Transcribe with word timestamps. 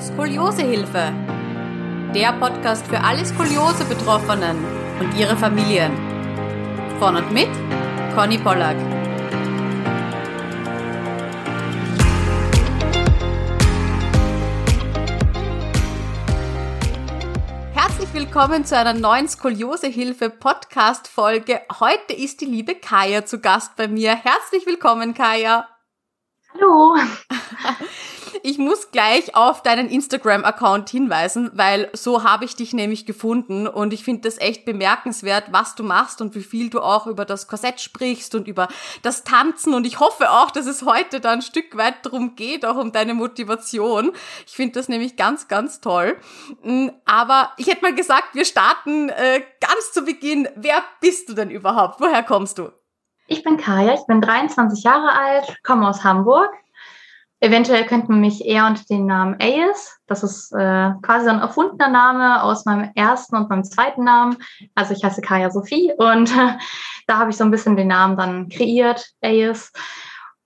Skoliosehilfe. 0.00 1.12
Der 2.14 2.32
Podcast 2.34 2.86
für 2.86 3.00
alle 3.00 3.26
Skoliose-Betroffenen 3.26 4.56
und 5.00 5.18
ihre 5.18 5.36
Familien. 5.36 5.90
Von 7.00 7.16
und 7.16 7.32
mit 7.32 7.48
Conny 8.14 8.38
Pollack. 8.38 8.76
Herzlich 17.74 18.14
willkommen 18.14 18.64
zu 18.64 18.76
einer 18.76 18.94
neuen 18.94 19.26
Skoliosehilfe 19.26 20.30
Podcast 20.30 21.08
Folge. 21.08 21.60
Heute 21.80 22.12
ist 22.12 22.40
die 22.40 22.46
liebe 22.46 22.76
Kaya 22.76 23.26
zu 23.26 23.40
Gast 23.40 23.74
bei 23.74 23.88
mir. 23.88 24.14
Herzlich 24.14 24.64
willkommen, 24.64 25.12
Kaya. 25.12 25.66
Hallo. 26.58 26.96
Ich 28.42 28.58
muss 28.58 28.90
gleich 28.90 29.34
auf 29.34 29.62
deinen 29.62 29.88
Instagram-Account 29.88 30.90
hinweisen, 30.90 31.50
weil 31.54 31.90
so 31.92 32.22
habe 32.22 32.44
ich 32.44 32.54
dich 32.54 32.72
nämlich 32.72 33.04
gefunden 33.04 33.66
und 33.66 33.92
ich 33.92 34.04
finde 34.04 34.22
das 34.22 34.38
echt 34.38 34.64
bemerkenswert, 34.64 35.46
was 35.50 35.74
du 35.74 35.82
machst 35.82 36.20
und 36.20 36.34
wie 36.34 36.42
viel 36.42 36.70
du 36.70 36.80
auch 36.80 37.06
über 37.06 37.24
das 37.24 37.48
Korsett 37.48 37.80
sprichst 37.80 38.34
und 38.34 38.46
über 38.46 38.68
das 39.02 39.24
Tanzen 39.24 39.74
und 39.74 39.86
ich 39.86 39.98
hoffe 39.98 40.30
auch, 40.30 40.50
dass 40.50 40.66
es 40.66 40.82
heute 40.82 41.20
da 41.20 41.32
ein 41.32 41.42
Stück 41.42 41.76
weit 41.76 42.06
darum 42.06 42.36
geht, 42.36 42.64
auch 42.64 42.76
um 42.76 42.92
deine 42.92 43.14
Motivation. 43.14 44.12
Ich 44.46 44.54
finde 44.54 44.74
das 44.74 44.88
nämlich 44.88 45.16
ganz, 45.16 45.48
ganz 45.48 45.80
toll. 45.80 46.16
Mm, 46.62 46.88
aber 47.04 47.52
ich 47.56 47.66
hätte 47.66 47.82
mal 47.82 47.94
gesagt, 47.94 48.34
wir 48.34 48.44
starten 48.44 49.08
äh, 49.08 49.42
ganz 49.60 49.92
zu 49.92 50.02
Beginn. 50.02 50.48
Wer 50.54 50.82
bist 51.00 51.28
du 51.28 51.34
denn 51.34 51.50
überhaupt? 51.50 52.00
Woher 52.00 52.22
kommst 52.22 52.58
du? 52.58 52.70
Ich 53.30 53.44
bin 53.44 53.58
Kaya, 53.58 53.92
ich 53.92 54.06
bin 54.06 54.22
23 54.22 54.82
Jahre 54.84 55.12
alt, 55.12 55.58
komme 55.62 55.86
aus 55.86 56.02
Hamburg. 56.02 56.50
Eventuell 57.40 57.84
könnte 57.84 58.10
man 58.10 58.22
mich 58.22 58.46
eher 58.46 58.66
unter 58.66 58.82
den 58.84 59.04
Namen 59.04 59.36
Ayes, 59.38 60.00
das 60.06 60.22
ist 60.22 60.50
äh, 60.52 60.92
quasi 61.02 61.28
ein 61.28 61.38
erfundener 61.38 61.90
Name 61.90 62.42
aus 62.42 62.64
meinem 62.64 62.90
ersten 62.94 63.36
und 63.36 63.50
meinem 63.50 63.64
zweiten 63.64 64.02
Namen. 64.02 64.38
Also 64.74 64.94
ich 64.94 65.04
heiße 65.04 65.20
Kaya 65.20 65.50
Sophie 65.50 65.92
und 65.98 66.32
da 67.06 67.18
habe 67.18 67.30
ich 67.30 67.36
so 67.36 67.44
ein 67.44 67.50
bisschen 67.50 67.76
den 67.76 67.88
Namen 67.88 68.16
dann 68.16 68.48
kreiert, 68.48 69.10
Ayes. 69.20 69.72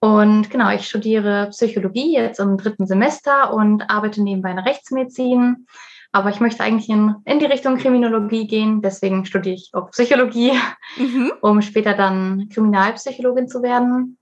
Und 0.00 0.50
genau, 0.50 0.70
ich 0.70 0.88
studiere 0.88 1.50
Psychologie 1.50 2.14
jetzt 2.14 2.40
im 2.40 2.58
dritten 2.58 2.88
Semester 2.88 3.54
und 3.54 3.88
arbeite 3.88 4.20
nebenbei 4.20 4.50
in 4.50 4.58
Rechtsmedizin. 4.58 5.68
Aber 6.12 6.28
ich 6.28 6.40
möchte 6.40 6.62
eigentlich 6.62 6.90
in, 6.90 7.16
in 7.24 7.38
die 7.38 7.46
Richtung 7.46 7.78
Kriminologie 7.78 8.46
gehen. 8.46 8.82
Deswegen 8.82 9.24
studiere 9.24 9.54
ich 9.54 9.70
auch 9.72 9.90
Psychologie, 9.90 10.52
mhm. 10.96 11.32
um 11.40 11.62
später 11.62 11.94
dann 11.94 12.48
Kriminalpsychologin 12.52 13.48
zu 13.48 13.62
werden. 13.62 14.18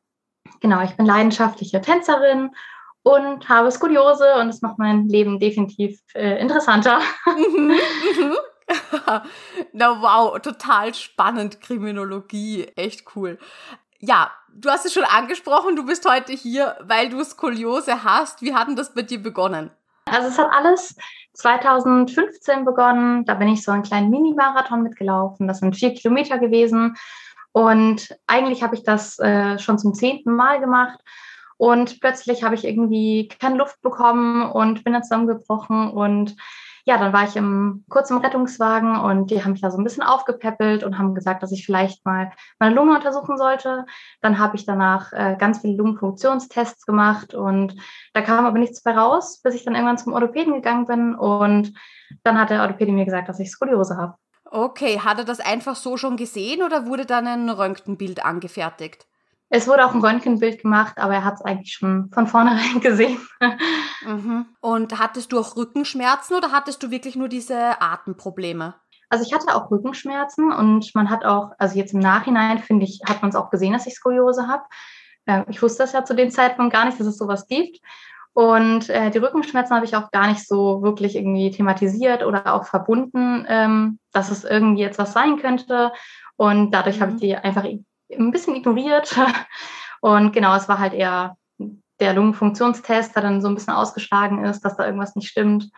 Genau, 0.60 0.82
ich 0.82 0.96
bin 0.96 1.06
leidenschaftliche 1.06 1.80
Tänzerin 1.80 2.50
und 3.02 3.48
habe 3.48 3.70
Skoliose 3.70 4.34
und 4.36 4.48
das 4.48 4.62
macht 4.62 4.78
mein 4.78 5.08
Leben 5.08 5.38
definitiv 5.38 6.00
äh, 6.14 6.40
interessanter. 6.40 7.00
Mhm. 7.26 7.74
Mhm. 8.16 8.36
Na 9.72 10.00
wow, 10.00 10.40
total 10.40 10.94
spannend 10.94 11.60
Kriminologie, 11.60 12.66
echt 12.76 13.04
cool. 13.16 13.38
Ja, 13.98 14.30
du 14.48 14.70
hast 14.70 14.86
es 14.86 14.92
schon 14.92 15.04
angesprochen, 15.04 15.76
du 15.76 15.84
bist 15.84 16.08
heute 16.08 16.32
hier, 16.32 16.76
weil 16.82 17.08
du 17.08 17.22
Skoliose 17.24 18.04
hast. 18.04 18.42
Wie 18.42 18.54
hat 18.54 18.68
denn 18.68 18.76
das 18.76 18.94
bei 18.94 19.02
dir 19.02 19.22
begonnen? 19.22 19.70
Also 20.10 20.28
es 20.28 20.38
hat 20.38 20.50
alles 20.52 20.96
2015 21.34 22.64
begonnen. 22.64 23.24
Da 23.24 23.34
bin 23.34 23.48
ich 23.48 23.62
so 23.62 23.72
einen 23.72 23.82
kleinen 23.82 24.10
Mini-Marathon 24.10 24.82
mitgelaufen. 24.82 25.48
Das 25.48 25.58
sind 25.58 25.76
vier 25.76 25.94
Kilometer 25.94 26.38
gewesen. 26.38 26.96
Und 27.52 28.16
eigentlich 28.26 28.62
habe 28.62 28.74
ich 28.74 28.82
das 28.82 29.18
äh, 29.18 29.58
schon 29.58 29.78
zum 29.78 29.94
zehnten 29.94 30.34
Mal 30.34 30.60
gemacht. 30.60 30.98
Und 31.56 32.00
plötzlich 32.00 32.42
habe 32.42 32.54
ich 32.54 32.64
irgendwie 32.64 33.28
keine 33.28 33.56
Luft 33.56 33.80
bekommen 33.82 34.50
und 34.50 34.84
bin 34.84 34.92
dann 34.92 35.02
zusammengebrochen. 35.02 35.90
Und 35.90 36.36
ja, 36.90 36.98
dann 36.98 37.12
war 37.12 37.22
ich 37.22 37.36
im, 37.36 37.84
kurz 37.88 38.10
Rettungswagen 38.10 38.98
und 38.98 39.30
die 39.30 39.44
haben 39.44 39.52
mich 39.52 39.60
da 39.60 39.70
so 39.70 39.78
ein 39.78 39.84
bisschen 39.84 40.02
aufgepäppelt 40.02 40.82
und 40.82 40.98
haben 40.98 41.14
gesagt, 41.14 41.40
dass 41.40 41.52
ich 41.52 41.64
vielleicht 41.64 42.04
mal 42.04 42.32
meine 42.58 42.74
Lunge 42.74 42.96
untersuchen 42.96 43.38
sollte. 43.38 43.86
Dann 44.22 44.40
habe 44.40 44.56
ich 44.56 44.66
danach 44.66 45.12
äh, 45.12 45.36
ganz 45.38 45.60
viele 45.60 45.76
Lungenfunktionstests 45.76 46.86
gemacht 46.86 47.32
und 47.32 47.76
da 48.12 48.22
kam 48.22 48.44
aber 48.44 48.58
nichts 48.58 48.84
mehr 48.84 48.96
raus, 48.98 49.40
bis 49.40 49.54
ich 49.54 49.64
dann 49.64 49.76
irgendwann 49.76 49.98
zum 49.98 50.14
Orthopäden 50.14 50.52
gegangen 50.52 50.86
bin 50.86 51.14
und 51.14 51.74
dann 52.24 52.40
hat 52.40 52.50
der 52.50 52.62
Orthopäde 52.62 52.90
mir 52.90 53.04
gesagt, 53.04 53.28
dass 53.28 53.38
ich 53.38 53.52
Skoliose 53.52 53.96
habe. 53.96 54.16
Okay, 54.46 54.98
hat 54.98 55.18
er 55.18 55.24
das 55.24 55.38
einfach 55.38 55.76
so 55.76 55.96
schon 55.96 56.16
gesehen 56.16 56.64
oder 56.64 56.86
wurde 56.86 57.06
dann 57.06 57.28
ein 57.28 57.50
Röntgenbild 57.50 58.24
angefertigt? 58.24 59.06
Es 59.52 59.66
wurde 59.66 59.84
auch 59.84 59.92
ein 59.92 60.00
Röntgenbild 60.00 60.62
gemacht, 60.62 60.98
aber 60.98 61.14
er 61.14 61.24
hat 61.24 61.34
es 61.34 61.42
eigentlich 61.42 61.72
schon 61.72 62.08
von 62.12 62.28
vornherein 62.28 62.80
gesehen. 62.80 63.18
Mhm. 64.06 64.46
Und 64.60 64.98
hattest 64.98 65.32
du 65.32 65.40
auch 65.40 65.56
Rückenschmerzen 65.56 66.36
oder 66.36 66.52
hattest 66.52 66.82
du 66.82 66.90
wirklich 66.92 67.16
nur 67.16 67.28
diese 67.28 67.82
Atemprobleme? 67.82 68.76
Also 69.08 69.24
ich 69.26 69.34
hatte 69.34 69.56
auch 69.56 69.68
Rückenschmerzen 69.72 70.52
und 70.52 70.94
man 70.94 71.10
hat 71.10 71.24
auch, 71.24 71.50
also 71.58 71.76
jetzt 71.76 71.92
im 71.92 71.98
Nachhinein 71.98 72.60
finde 72.60 72.84
ich, 72.84 73.00
hat 73.08 73.22
man 73.22 73.30
es 73.30 73.36
auch 73.36 73.50
gesehen, 73.50 73.72
dass 73.72 73.88
ich 73.88 73.94
Skoliose 73.94 74.46
habe. 74.46 74.62
Ähm, 75.26 75.44
ich 75.48 75.60
wusste 75.60 75.82
das 75.82 75.92
ja 75.92 76.04
zu 76.04 76.14
dem 76.14 76.30
Zeitpunkt 76.30 76.72
gar 76.72 76.84
nicht, 76.84 77.00
dass 77.00 77.08
es 77.08 77.18
sowas 77.18 77.48
gibt. 77.48 77.80
Und 78.32 78.88
äh, 78.88 79.10
die 79.10 79.18
Rückenschmerzen 79.18 79.74
habe 79.74 79.84
ich 79.84 79.96
auch 79.96 80.12
gar 80.12 80.28
nicht 80.28 80.46
so 80.46 80.82
wirklich 80.82 81.16
irgendwie 81.16 81.50
thematisiert 81.50 82.22
oder 82.24 82.54
auch 82.54 82.66
verbunden, 82.66 83.44
ähm, 83.48 83.98
dass 84.12 84.30
es 84.30 84.44
irgendwie 84.44 84.82
jetzt 84.82 85.00
was 85.00 85.12
sein 85.12 85.38
könnte. 85.38 85.90
Und 86.36 86.70
dadurch 86.70 87.00
habe 87.00 87.10
ich 87.10 87.16
mhm. 87.16 87.20
die 87.20 87.36
einfach 87.36 87.64
ein 88.16 88.30
bisschen 88.30 88.56
ignoriert. 88.56 89.16
Und 90.00 90.32
genau, 90.32 90.56
es 90.56 90.68
war 90.68 90.78
halt 90.78 90.94
eher 90.94 91.36
der 92.00 92.14
Lungenfunktionstest, 92.14 93.14
der 93.14 93.22
dann 93.22 93.42
so 93.42 93.48
ein 93.48 93.54
bisschen 93.54 93.74
ausgeschlagen 93.74 94.44
ist, 94.44 94.64
dass 94.64 94.76
da 94.76 94.86
irgendwas 94.86 95.14
nicht 95.16 95.28
stimmt. 95.28 95.70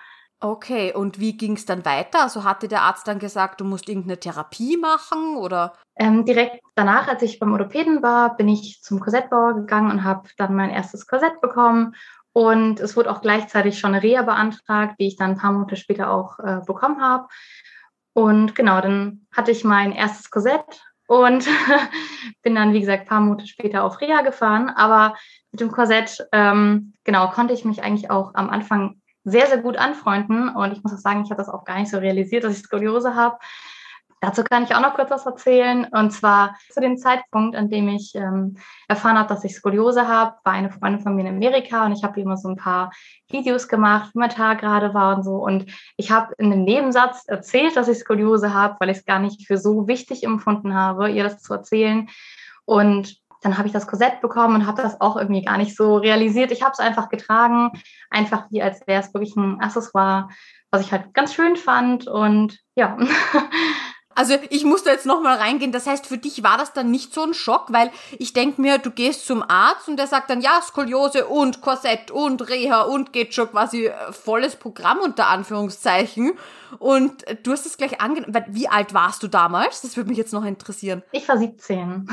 Okay, 0.44 0.92
und 0.92 1.21
wie 1.21 1.37
ging 1.37 1.53
es 1.53 1.66
dann 1.66 1.84
weiter? 1.84 2.22
Also 2.22 2.42
hatte 2.42 2.66
der 2.66 2.82
Arzt 2.82 3.06
dann 3.06 3.21
gesagt, 3.21 3.60
du 3.60 3.65
musst 3.65 3.88
irgendeine 3.88 4.19
Therapie 4.19 4.76
machen 4.76 5.37
oder? 5.37 5.75
Ähm, 5.94 6.25
direkt 6.25 6.60
danach, 6.75 7.06
als 7.06 7.22
ich 7.22 7.38
beim 7.38 7.53
Orthopäden 7.53 8.03
war, 8.03 8.37
bin 8.37 8.48
ich 8.48 8.81
zum 8.82 8.98
Korsettbauer 8.98 9.54
gegangen 9.54 9.92
und 9.92 10.03
habe 10.03 10.28
dann 10.38 10.56
mein 10.56 10.71
erstes 10.71 11.06
Korsett 11.06 11.41
bekommen. 11.41 11.94
Und 12.32 12.81
es 12.81 12.97
wurde 12.97 13.12
auch 13.12 13.21
gleichzeitig 13.21 13.78
schon 13.78 13.94
eine 13.94 14.03
Reha 14.03 14.22
beantragt, 14.22 14.97
die 14.98 15.06
ich 15.06 15.16
dann 15.16 15.32
ein 15.32 15.38
paar 15.38 15.53
Monate 15.53 15.76
später 15.76 16.10
auch 16.10 16.41
äh, 16.41 16.60
bekommen 16.66 17.00
habe. 17.00 17.28
Und 18.12 18.56
genau, 18.56 18.81
dann 18.81 19.26
hatte 19.32 19.53
ich 19.53 19.62
mein 19.62 19.92
erstes 19.92 20.28
Korsett 20.28 20.82
und 21.12 21.46
bin 22.42 22.54
dann, 22.54 22.72
wie 22.72 22.80
gesagt, 22.80 23.02
ein 23.02 23.08
paar 23.08 23.20
Monate 23.20 23.46
später 23.46 23.84
auf 23.84 24.00
Reha 24.00 24.22
gefahren. 24.22 24.70
Aber 24.70 25.14
mit 25.50 25.60
dem 25.60 25.70
Korsett, 25.70 26.26
ähm, 26.32 26.94
genau, 27.04 27.28
konnte 27.28 27.52
ich 27.52 27.66
mich 27.66 27.82
eigentlich 27.82 28.10
auch 28.10 28.34
am 28.34 28.48
Anfang 28.48 28.96
sehr, 29.22 29.46
sehr 29.46 29.58
gut 29.58 29.76
anfreunden. 29.76 30.48
Und 30.48 30.72
ich 30.72 30.82
muss 30.82 30.94
auch 30.94 30.98
sagen, 30.98 31.22
ich 31.22 31.30
habe 31.30 31.42
das 31.42 31.50
auch 31.50 31.64
gar 31.64 31.78
nicht 31.78 31.90
so 31.90 31.98
realisiert, 31.98 32.44
dass 32.44 32.56
ich 32.56 32.64
Skoliose 32.64 33.14
habe. 33.14 33.36
Dazu 34.22 34.44
kann 34.44 34.62
ich 34.62 34.72
auch 34.72 34.81
noch 34.81 34.94
kurz 34.94 35.10
was 35.10 35.27
erzählen. 35.27 35.84
Und 35.91 36.12
zwar 36.12 36.56
zu 36.71 36.81
dem 36.81 36.97
Zeitpunkt, 36.97 37.56
an 37.56 37.69
dem 37.69 37.88
ich 37.88 38.15
ähm, 38.15 38.56
erfahren 38.87 39.19
habe, 39.19 39.28
dass 39.28 39.43
ich 39.43 39.56
Skoliose 39.56 40.06
habe, 40.06 40.37
war 40.44 40.53
eine 40.53 40.71
Freundin 40.71 41.00
von 41.00 41.16
mir 41.16 41.22
in 41.22 41.34
Amerika 41.34 41.84
und 41.84 41.93
ich 41.93 42.05
habe 42.05 42.21
immer 42.21 42.37
so 42.37 42.49
ein 42.49 42.56
paar 42.56 42.93
Videos 43.28 43.66
gemacht, 43.66 44.10
wie 44.15 44.21
mein 44.21 44.31
Tag 44.31 44.60
gerade 44.60 44.94
war 44.94 45.16
und 45.16 45.25
so. 45.25 45.34
Und 45.44 45.66
ich 45.97 46.12
habe 46.12 46.33
in 46.38 46.53
einem 46.53 46.62
Nebensatz 46.62 47.25
erzählt, 47.27 47.77
dass 47.77 47.88
ich 47.88 47.99
Skoliose 47.99 48.55
habe, 48.55 48.77
weil 48.78 48.91
ich 48.91 48.99
es 48.99 49.05
gar 49.05 49.19
nicht 49.19 49.44
für 49.44 49.59
so 49.59 49.88
wichtig 49.88 50.22
empfunden 50.22 50.72
habe, 50.72 51.10
ihr 51.10 51.25
das 51.25 51.43
zu 51.43 51.54
erzählen. 51.54 52.09
Und 52.65 53.16
dann 53.41 53.59
habe 53.59 53.66
ich 53.66 53.72
das 53.72 53.89
Korsett 53.89 54.21
bekommen 54.21 54.54
und 54.54 54.66
habe 54.69 54.83
das 54.83 55.00
auch 55.00 55.16
irgendwie 55.16 55.43
gar 55.43 55.59
nicht 55.59 55.77
so 55.77 55.97
realisiert. 55.97 56.53
Ich 56.53 56.62
habe 56.62 56.71
es 56.71 56.78
einfach 56.78 57.09
getragen, 57.09 57.72
einfach 58.09 58.47
wie 58.50 58.62
als 58.62 58.87
wäre 58.87 59.03
es 59.03 59.12
wirklich 59.12 59.34
ein 59.34 59.60
Accessoire, 59.60 60.28
was 60.71 60.83
ich 60.83 60.93
halt 60.93 61.12
ganz 61.12 61.34
schön 61.34 61.56
fand. 61.56 62.06
Und 62.06 62.60
ja. 62.77 62.97
Also 64.14 64.34
ich 64.50 64.64
musste 64.64 64.90
jetzt 64.90 65.06
nochmal 65.06 65.38
reingehen. 65.38 65.72
Das 65.72 65.86
heißt, 65.86 66.06
für 66.06 66.18
dich 66.18 66.42
war 66.42 66.58
das 66.58 66.72
dann 66.72 66.90
nicht 66.90 67.14
so 67.14 67.22
ein 67.22 67.34
Schock, 67.34 67.66
weil 67.72 67.90
ich 68.18 68.32
denke 68.32 68.60
mir, 68.60 68.78
du 68.78 68.90
gehst 68.90 69.26
zum 69.26 69.42
Arzt 69.42 69.88
und 69.88 69.96
der 69.96 70.06
sagt 70.06 70.30
dann, 70.30 70.40
ja, 70.40 70.60
Skoliose 70.62 71.26
und 71.26 71.60
Korsett 71.60 72.10
und 72.10 72.48
Reha 72.48 72.82
und 72.82 73.12
geht 73.12 73.34
schon 73.34 73.50
quasi 73.50 73.86
äh, 73.86 74.12
volles 74.12 74.56
Programm 74.56 74.98
unter 74.98 75.28
Anführungszeichen. 75.28 76.32
Und 76.78 77.24
du 77.42 77.53
hast 77.53 77.66
es 77.66 77.76
gleich 77.76 78.00
angenommen. 78.00 78.34
Wie 78.48 78.68
alt 78.68 78.94
warst 78.94 79.22
du 79.22 79.28
damals? 79.28 79.82
Das 79.82 79.97
würde 79.97 80.09
mich 80.09 80.18
jetzt 80.18 80.32
noch 80.32 80.44
interessieren. 80.44 81.03
Ich 81.12 81.28
war 81.28 81.38
17. 81.38 82.08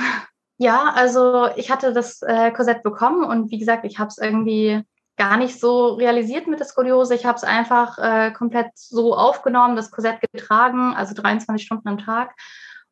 Ja, 0.57 0.91
also 0.93 1.47
ich 1.55 1.71
hatte 1.71 1.93
das 1.93 2.21
äh, 2.21 2.51
Korsett 2.51 2.83
bekommen 2.83 3.23
und 3.23 3.49
wie 3.49 3.59
gesagt, 3.59 3.85
ich 3.85 3.97
habe 3.97 4.09
es 4.09 4.17
irgendwie 4.17 4.83
gar 5.19 5.37
nicht 5.37 5.59
so 5.59 5.95
realisiert 5.95 6.47
mit 6.47 6.59
der 6.59 6.65
Skoliose. 6.65 7.13
Ich 7.13 7.25
habe 7.25 7.35
es 7.35 7.43
einfach 7.43 7.99
äh, 7.99 8.31
komplett 8.31 8.71
so 8.73 9.15
aufgenommen, 9.15 9.75
das 9.75 9.91
Korsett 9.91 10.21
getragen, 10.21 10.95
also 10.95 11.13
23 11.13 11.63
Stunden 11.63 11.89
am 11.89 11.97
Tag. 11.97 12.33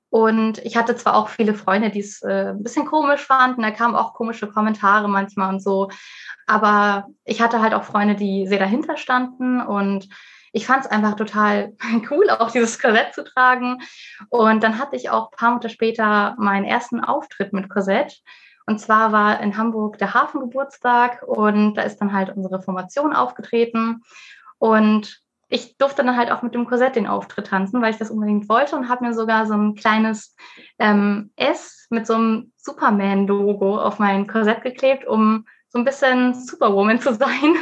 Und 0.09 0.59
ich 0.59 0.77
hatte 0.77 0.95
zwar 0.95 1.15
auch 1.15 1.29
viele 1.29 1.53
Freunde, 1.53 1.89
die 1.89 2.01
es 2.01 2.21
äh, 2.21 2.49
ein 2.49 2.63
bisschen 2.63 2.85
komisch 2.85 3.21
fanden, 3.21 3.61
da 3.61 3.71
kamen 3.71 3.95
auch 3.95 4.13
komische 4.13 4.47
Kommentare 4.47 5.07
manchmal 5.07 5.53
und 5.53 5.61
so, 5.61 5.89
aber 6.45 7.07
ich 7.25 7.41
hatte 7.41 7.61
halt 7.61 7.73
auch 7.73 7.83
Freunde, 7.83 8.15
die 8.15 8.47
sehr 8.47 8.59
dahinter 8.59 8.97
standen 8.97 9.61
und 9.61 10.07
ich 10.53 10.65
fand 10.65 10.85
es 10.85 10.91
einfach 10.91 11.15
total 11.15 11.73
cool, 12.09 12.29
auch 12.29 12.51
dieses 12.51 12.79
Korsett 12.79 13.13
zu 13.13 13.23
tragen. 13.23 13.79
Und 14.29 14.63
dann 14.63 14.79
hatte 14.79 14.95
ich 14.95 15.09
auch 15.09 15.31
ein 15.31 15.37
paar 15.37 15.49
Monate 15.49 15.69
später 15.69 16.35
meinen 16.37 16.65
ersten 16.65 17.01
Auftritt 17.01 17.53
mit 17.53 17.69
Korsett. 17.69 18.21
Und 18.67 18.79
zwar 18.79 19.13
war 19.13 19.39
in 19.39 19.57
Hamburg 19.57 19.97
der 19.97 20.13
Hafengeburtstag 20.13 21.23
und 21.23 21.75
da 21.75 21.83
ist 21.83 21.99
dann 21.99 22.13
halt 22.13 22.35
unsere 22.35 22.61
Formation 22.61 23.13
aufgetreten. 23.15 24.03
Und 24.59 25.21
ich 25.47 25.77
durfte 25.77 26.03
dann 26.03 26.17
halt 26.17 26.31
auch 26.31 26.41
mit 26.41 26.53
dem 26.53 26.65
Korsett 26.65 26.97
den 26.97 27.07
Auftritt 27.07 27.47
tanzen, 27.47 27.81
weil 27.81 27.91
ich 27.91 27.97
das 27.97 28.11
unbedingt 28.11 28.49
wollte 28.49 28.75
und 28.75 28.89
habe 28.89 29.05
mir 29.05 29.13
sogar 29.13 29.45
so 29.45 29.53
ein 29.53 29.75
kleines 29.75 30.35
ähm, 30.79 31.31
S 31.37 31.87
mit 31.89 32.05
so 32.05 32.15
einem 32.15 32.51
Superman-Logo 32.57 33.79
auf 33.79 33.99
mein 33.99 34.27
Korsett 34.27 34.61
geklebt, 34.61 35.07
um 35.07 35.45
so 35.69 35.79
ein 35.79 35.85
bisschen 35.85 36.33
Superwoman 36.33 36.99
zu 36.99 37.13
sein. 37.13 37.55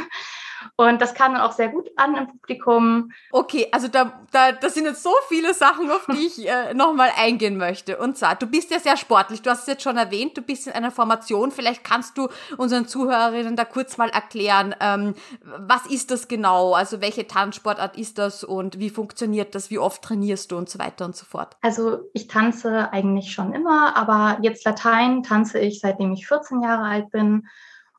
Und 0.76 1.00
das 1.00 1.14
kam 1.14 1.34
dann 1.34 1.42
auch 1.42 1.52
sehr 1.52 1.68
gut 1.68 1.88
an 1.96 2.16
im 2.16 2.26
Publikum. 2.26 3.12
Okay, 3.30 3.68
also 3.72 3.88
da, 3.88 4.20
da 4.32 4.52
das 4.52 4.74
sind 4.74 4.84
jetzt 4.84 5.02
so 5.02 5.12
viele 5.28 5.54
Sachen, 5.54 5.90
auf 5.90 6.06
die 6.06 6.26
ich 6.26 6.48
äh, 6.48 6.74
nochmal 6.74 7.10
eingehen 7.16 7.56
möchte. 7.56 7.98
Und 7.98 8.16
zwar, 8.16 8.34
du 8.34 8.46
bist 8.46 8.70
ja 8.70 8.78
sehr 8.78 8.96
sportlich. 8.96 9.42
Du 9.42 9.50
hast 9.50 9.60
es 9.62 9.66
jetzt 9.66 9.82
schon 9.82 9.96
erwähnt, 9.96 10.36
du 10.36 10.42
bist 10.42 10.66
in 10.66 10.72
einer 10.72 10.90
Formation. 10.90 11.50
Vielleicht 11.50 11.84
kannst 11.84 12.18
du 12.18 12.28
unseren 12.56 12.86
Zuhörerinnen 12.86 13.56
da 13.56 13.64
kurz 13.64 13.96
mal 13.96 14.08
erklären, 14.10 14.74
ähm, 14.80 15.14
was 15.42 15.86
ist 15.86 16.10
das 16.10 16.28
genau? 16.28 16.74
Also 16.74 17.00
welche 17.00 17.26
Tanzsportart 17.26 17.96
ist 17.96 18.18
das 18.18 18.44
und 18.44 18.78
wie 18.78 18.90
funktioniert 18.90 19.54
das? 19.54 19.70
Wie 19.70 19.78
oft 19.78 20.02
trainierst 20.02 20.52
du 20.52 20.56
und 20.56 20.68
so 20.68 20.78
weiter 20.78 21.04
und 21.04 21.16
so 21.16 21.24
fort? 21.24 21.56
Also 21.62 22.00
ich 22.12 22.28
tanze 22.28 22.92
eigentlich 22.92 23.32
schon 23.32 23.52
immer, 23.52 23.96
aber 23.96 24.38
jetzt 24.42 24.64
Latein 24.64 25.22
tanze 25.22 25.58
ich 25.58 25.80
seitdem 25.80 26.12
ich 26.12 26.26
14 26.26 26.62
Jahre 26.62 26.84
alt 26.84 27.10
bin. 27.10 27.46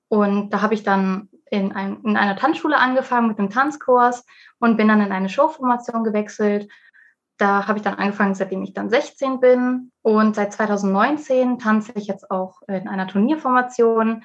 Und 0.09 0.51
da 0.51 0.61
habe 0.61 0.73
ich 0.73 0.83
dann 0.83 1.29
in, 1.51 1.71
ein, 1.73 2.01
in 2.03 2.17
einer 2.17 2.35
Tanzschule 2.35 2.77
angefangen 2.77 3.27
mit 3.27 3.39
einem 3.39 3.49
Tanzkurs 3.49 4.25
und 4.59 4.77
bin 4.77 4.87
dann 4.87 5.01
in 5.01 5.11
eine 5.11 5.29
Showformation 5.29 6.03
gewechselt. 6.03 6.69
Da 7.37 7.67
habe 7.67 7.77
ich 7.77 7.83
dann 7.83 7.95
angefangen, 7.95 8.35
seitdem 8.35 8.63
ich 8.63 8.73
dann 8.73 8.89
16 8.89 9.39
bin. 9.39 9.91
Und 10.01 10.35
seit 10.35 10.53
2019 10.53 11.59
tanze 11.59 11.91
ich 11.95 12.07
jetzt 12.07 12.31
auch 12.31 12.61
in 12.67 12.87
einer 12.87 13.07
Turnierformation. 13.07 14.23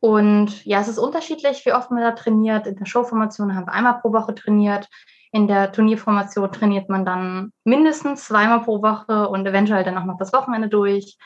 Und 0.00 0.64
ja, 0.64 0.80
es 0.80 0.88
ist 0.88 0.98
unterschiedlich, 0.98 1.64
wie 1.64 1.72
oft 1.72 1.90
man 1.90 2.02
da 2.02 2.12
trainiert. 2.12 2.66
In 2.66 2.76
der 2.76 2.86
Showformation 2.86 3.54
haben 3.54 3.66
wir 3.66 3.72
einmal 3.72 4.00
pro 4.00 4.12
Woche 4.12 4.34
trainiert. 4.34 4.88
In 5.30 5.46
der 5.46 5.70
Turnierformation 5.70 6.50
trainiert 6.50 6.88
man 6.88 7.04
dann 7.04 7.52
mindestens 7.64 8.24
zweimal 8.24 8.62
pro 8.62 8.82
Woche 8.82 9.28
und 9.28 9.46
eventuell 9.46 9.84
dann 9.84 9.96
auch 9.96 10.06
noch 10.06 10.18
das 10.18 10.32
Wochenende 10.32 10.68
durch. 10.68 11.16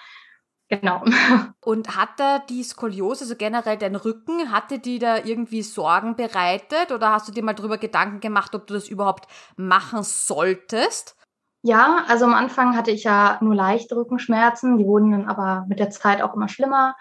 Genau. 0.80 1.02
Und 1.60 1.96
hat 1.96 2.10
da 2.18 2.38
die 2.38 2.62
Skoliose, 2.62 3.24
also 3.24 3.36
generell 3.36 3.76
dein 3.76 3.96
Rücken, 3.96 4.50
hatte 4.52 4.78
die 4.78 4.98
da 4.98 5.18
irgendwie 5.18 5.62
Sorgen 5.62 6.16
bereitet 6.16 6.92
oder 6.92 7.12
hast 7.12 7.28
du 7.28 7.32
dir 7.32 7.42
mal 7.42 7.54
drüber 7.54 7.78
Gedanken 7.78 8.20
gemacht, 8.20 8.54
ob 8.54 8.66
du 8.66 8.74
das 8.74 8.88
überhaupt 8.88 9.26
machen 9.56 10.02
solltest? 10.02 11.16
Ja, 11.62 12.04
also 12.08 12.26
am 12.26 12.34
Anfang 12.34 12.76
hatte 12.76 12.90
ich 12.90 13.04
ja 13.04 13.38
nur 13.40 13.54
leichte 13.54 13.96
Rückenschmerzen, 13.96 14.76
die 14.76 14.84
wurden 14.84 15.12
dann 15.12 15.28
aber 15.28 15.64
mit 15.68 15.78
der 15.78 15.90
Zeit 15.90 16.20
auch 16.20 16.34
immer 16.34 16.48
schlimmer. 16.48 16.94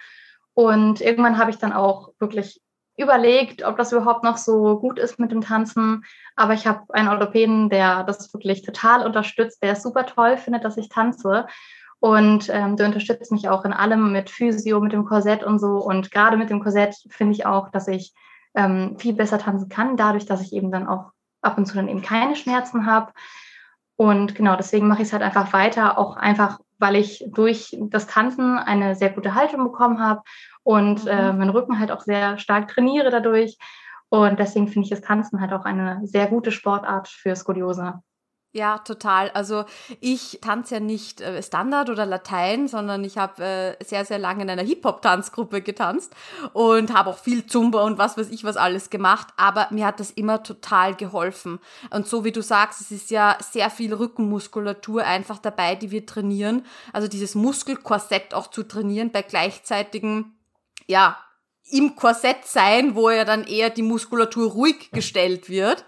Und 0.54 1.02
irgendwann 1.02 1.38
habe 1.38 1.52
ich 1.52 1.58
dann 1.58 1.74
auch 1.74 2.14
wirklich 2.20 2.62
überlegt, 2.96 3.64
ob 3.64 3.76
das 3.78 3.92
überhaupt 3.92 4.24
noch 4.24 4.38
so 4.38 4.80
gut 4.80 5.00
ist 5.00 5.20
mit 5.20 5.32
dem 5.32 5.42
Tanzen. 5.42 6.06
Aber 6.36 6.54
ich 6.54 6.68
habe 6.68 6.82
einen 6.94 7.10
Orthopäden, 7.10 7.70
der 7.70 8.04
das 8.04 8.34
wirklich 8.34 8.62
total 8.62 9.06
unterstützt, 9.06 9.62
der 9.64 9.74
es 9.74 9.84
super 9.84 10.06
toll 10.06 10.38
findet, 10.38 10.64
dass 10.64 10.78
ich 10.78 10.90
tanze. 10.90 11.48
Und 12.04 12.50
ähm, 12.50 12.76
du 12.76 12.84
unterstützt 12.84 13.32
mich 13.32 13.48
auch 13.48 13.64
in 13.64 13.72
allem 13.72 14.12
mit 14.12 14.30
Physio, 14.30 14.82
mit 14.82 14.92
dem 14.92 15.06
Korsett 15.06 15.42
und 15.42 15.58
so. 15.58 15.78
Und 15.78 16.12
gerade 16.12 16.36
mit 16.36 16.50
dem 16.50 16.62
Korsett 16.62 16.98
finde 17.10 17.32
ich 17.32 17.46
auch, 17.46 17.70
dass 17.70 17.88
ich 17.88 18.14
ähm, 18.56 18.98
viel 19.00 19.14
besser 19.14 19.40
tanzen 19.40 19.70
kann, 19.70 19.96
dadurch, 19.96 20.26
dass 20.26 20.42
ich 20.42 20.52
eben 20.52 20.70
dann 20.70 20.86
auch 20.86 21.12
ab 21.42 21.58
und 21.58 21.66
zu 21.66 21.76
dann 21.76 21.88
eben 21.88 22.02
keine 22.02 22.36
Schmerzen 22.36 22.88
habe. 22.88 23.14
Und 23.96 24.36
genau, 24.36 24.58
deswegen 24.58 24.90
mache 24.90 25.02
ich 25.02 25.08
es 25.08 25.14
halt 25.14 25.24
einfach 25.24 25.54
weiter, 25.54 25.98
auch 25.98 26.18
einfach, 26.18 26.60
weil 26.78 26.98
ich 26.98 27.24
durch 27.34 27.78
das 27.80 28.06
Tanzen 28.06 28.58
eine 28.58 28.96
sehr 28.96 29.12
gute 29.12 29.34
Haltung 29.34 29.64
bekommen 29.64 30.02
habe 30.02 30.24
und 30.64 31.06
mhm. 31.06 31.10
äh, 31.10 31.32
meinen 31.32 31.52
Rücken 31.52 31.80
halt 31.80 31.94
auch 31.94 32.02
sehr 32.02 32.38
stark 32.38 32.68
trainiere 32.68 33.12
dadurch. 33.12 33.58
Und 34.10 34.40
deswegen 34.40 34.68
finde 34.68 34.88
ich 34.88 34.90
das 34.90 35.00
Tanzen 35.00 35.40
halt 35.40 35.54
auch 35.54 35.64
eine 35.64 36.02
sehr 36.04 36.28
gute 36.28 36.52
Sportart 36.52 37.08
für 37.08 37.34
Skoliose. 37.34 38.02
Ja, 38.56 38.78
total. 38.78 39.32
Also 39.32 39.66
ich 40.00 40.38
tanze 40.40 40.76
ja 40.76 40.80
nicht 40.80 41.22
äh, 41.22 41.42
Standard 41.42 41.90
oder 41.90 42.06
Latein, 42.06 42.68
sondern 42.68 43.04
ich 43.04 43.18
habe 43.18 43.44
äh, 43.44 43.84
sehr, 43.84 44.06
sehr 44.06 44.20
lange 44.20 44.44
in 44.44 44.50
einer 44.52 44.62
Hip-Hop-Tanzgruppe 44.62 45.64
getanzt 45.64 46.14
und 46.54 46.94
habe 46.94 47.10
auch 47.10 47.18
viel 47.18 47.48
Zumba 47.48 47.82
und 47.82 47.98
was 47.98 48.16
weiß 48.16 48.30
ich 48.30 48.44
was 48.44 48.56
alles 48.56 48.92
gemacht. 48.92 49.30
Aber 49.38 49.70
mir 49.72 49.88
hat 49.88 50.00
das 50.00 50.12
immer 50.12 50.44
total 50.44 50.94
geholfen. 50.94 51.60
Und 51.90 52.06
so 52.06 52.24
wie 52.26 52.32
du 52.32 52.44
sagst, 52.44 52.80
es 52.80 52.92
ist 52.92 53.10
ja 53.10 53.40
sehr 53.42 53.72
viel 53.72 53.92
Rückenmuskulatur 53.92 55.04
einfach 55.04 55.40
dabei, 55.40 55.74
die 55.74 55.90
wir 55.90 56.06
trainieren. 56.06 56.64
Also 56.92 57.08
dieses 57.08 57.34
Muskelkorsett 57.34 58.36
auch 58.36 58.52
zu 58.52 58.62
trainieren 58.62 59.12
bei 59.12 59.24
gleichzeitigen, 59.24 60.38
ja, 60.86 61.18
im 61.72 61.96
Korsett 61.96 62.46
sein, 62.46 62.94
wo 62.94 63.10
ja 63.10 63.26
dann 63.26 63.46
eher 63.46 63.72
die 63.72 63.82
Muskulatur 63.82 64.52
ruhig 64.52 64.92
gestellt 64.92 65.50
wird. 65.50 65.86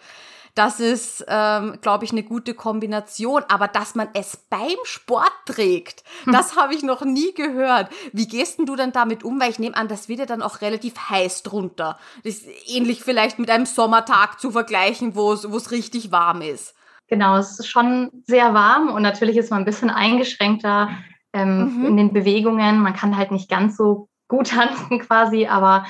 Das 0.56 0.80
ist, 0.80 1.26
ähm, 1.28 1.78
glaube 1.82 2.06
ich, 2.06 2.12
eine 2.12 2.24
gute 2.24 2.54
Kombination. 2.54 3.44
Aber 3.50 3.68
dass 3.68 3.94
man 3.94 4.08
es 4.14 4.38
beim 4.50 4.78
Sport 4.84 5.32
trägt, 5.46 6.04
hm. 6.24 6.34
das 6.34 6.56
habe 6.56 6.74
ich 6.74 6.82
noch 6.82 7.04
nie 7.04 7.34
gehört. 7.34 7.90
Wie 8.14 8.28
gehst 8.28 8.58
denn 8.58 8.66
du 8.66 8.76
dann 8.76 8.92
damit 8.92 9.24
um? 9.24 9.40
Weil 9.40 9.52
ich 9.52 9.60
nehme 9.60 9.76
an, 9.76 9.88
das 9.88 10.10
wird 10.10 10.20
ja 10.20 10.26
dann 10.26 10.42
auch 10.42 10.62
relativ 10.62 10.98
heiß 11.10 11.44
drunter. 11.44 12.00
Das 12.24 12.36
ist 12.36 12.48
ähnlich 12.74 13.04
vielleicht 13.04 13.38
mit 13.38 13.50
einem 13.52 13.66
Sommertag 13.66 14.40
zu 14.40 14.52
vergleichen, 14.52 15.16
wo 15.16 15.34
es 15.34 15.72
richtig 15.72 16.12
warm 16.12 16.42
ist. 16.42 16.74
Genau, 17.08 17.38
es 17.38 17.60
ist 17.60 17.68
schon 17.68 18.10
sehr 18.26 18.54
warm 18.54 18.90
und 18.90 19.04
natürlich 19.04 19.38
ist 19.38 19.52
man 19.52 19.62
ein 19.62 19.66
bisschen 19.66 19.92
eingeschränkter 19.92 20.90
ähm, 21.34 21.80
mhm. 21.80 21.86
in 21.86 21.98
den 21.98 22.14
Bewegungen. 22.14 22.80
Man 22.80 22.96
kann 22.96 23.16
halt 23.16 23.32
nicht 23.32 23.50
ganz 23.50 23.78
so 23.78 24.10
gut 24.28 24.48
tanzen 24.52 25.00
quasi, 25.00 25.46
aber 25.46 25.86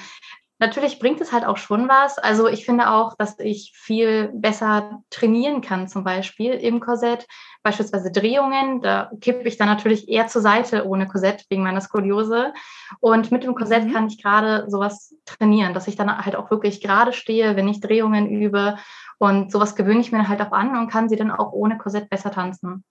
Natürlich 0.57 0.99
bringt 0.99 1.19
es 1.19 1.33
halt 1.33 1.43
auch 1.45 1.57
schon 1.57 1.89
was. 1.89 2.17
Also 2.17 2.47
ich 2.47 2.65
finde 2.65 2.89
auch, 2.89 3.15
dass 3.17 3.37
ich 3.39 3.73
viel 3.75 4.29
besser 4.33 5.01
trainieren 5.09 5.59
kann, 5.59 5.89
zum 5.89 6.05
Beispiel 6.05 6.53
im 6.53 6.79
Korsett. 6.79 7.27
Beispielsweise 7.61 8.09
Drehungen, 8.09 8.81
da 8.81 9.11
kippe 9.19 9.47
ich 9.47 9.57
dann 9.57 9.67
natürlich 9.67 10.07
eher 10.07 10.27
zur 10.27 10.41
Seite 10.41 10.87
ohne 10.87 11.07
Korsett 11.07 11.45
wegen 11.49 11.63
meiner 11.63 11.81
Skoliose. 11.81 12.53
Und 13.01 13.31
mit 13.31 13.43
dem 13.43 13.53
Korsett 13.53 13.85
mhm. 13.85 13.93
kann 13.93 14.07
ich 14.07 14.23
gerade 14.23 14.69
sowas 14.69 15.13
trainieren, 15.25 15.73
dass 15.73 15.89
ich 15.89 15.97
dann 15.97 16.25
halt 16.25 16.37
auch 16.37 16.49
wirklich 16.49 16.79
gerade 16.79 17.11
stehe, 17.11 17.57
wenn 17.57 17.67
ich 17.67 17.81
Drehungen 17.81 18.29
übe. 18.29 18.77
Und 19.17 19.51
sowas 19.51 19.75
gewöhne 19.75 19.99
ich 19.99 20.13
mir 20.13 20.27
halt 20.27 20.41
auch 20.41 20.51
an 20.51 20.77
und 20.77 20.89
kann 20.89 21.09
sie 21.09 21.17
dann 21.17 21.31
auch 21.31 21.51
ohne 21.51 21.77
Korsett 21.77 22.09
besser 22.09 22.31
tanzen. 22.31 22.85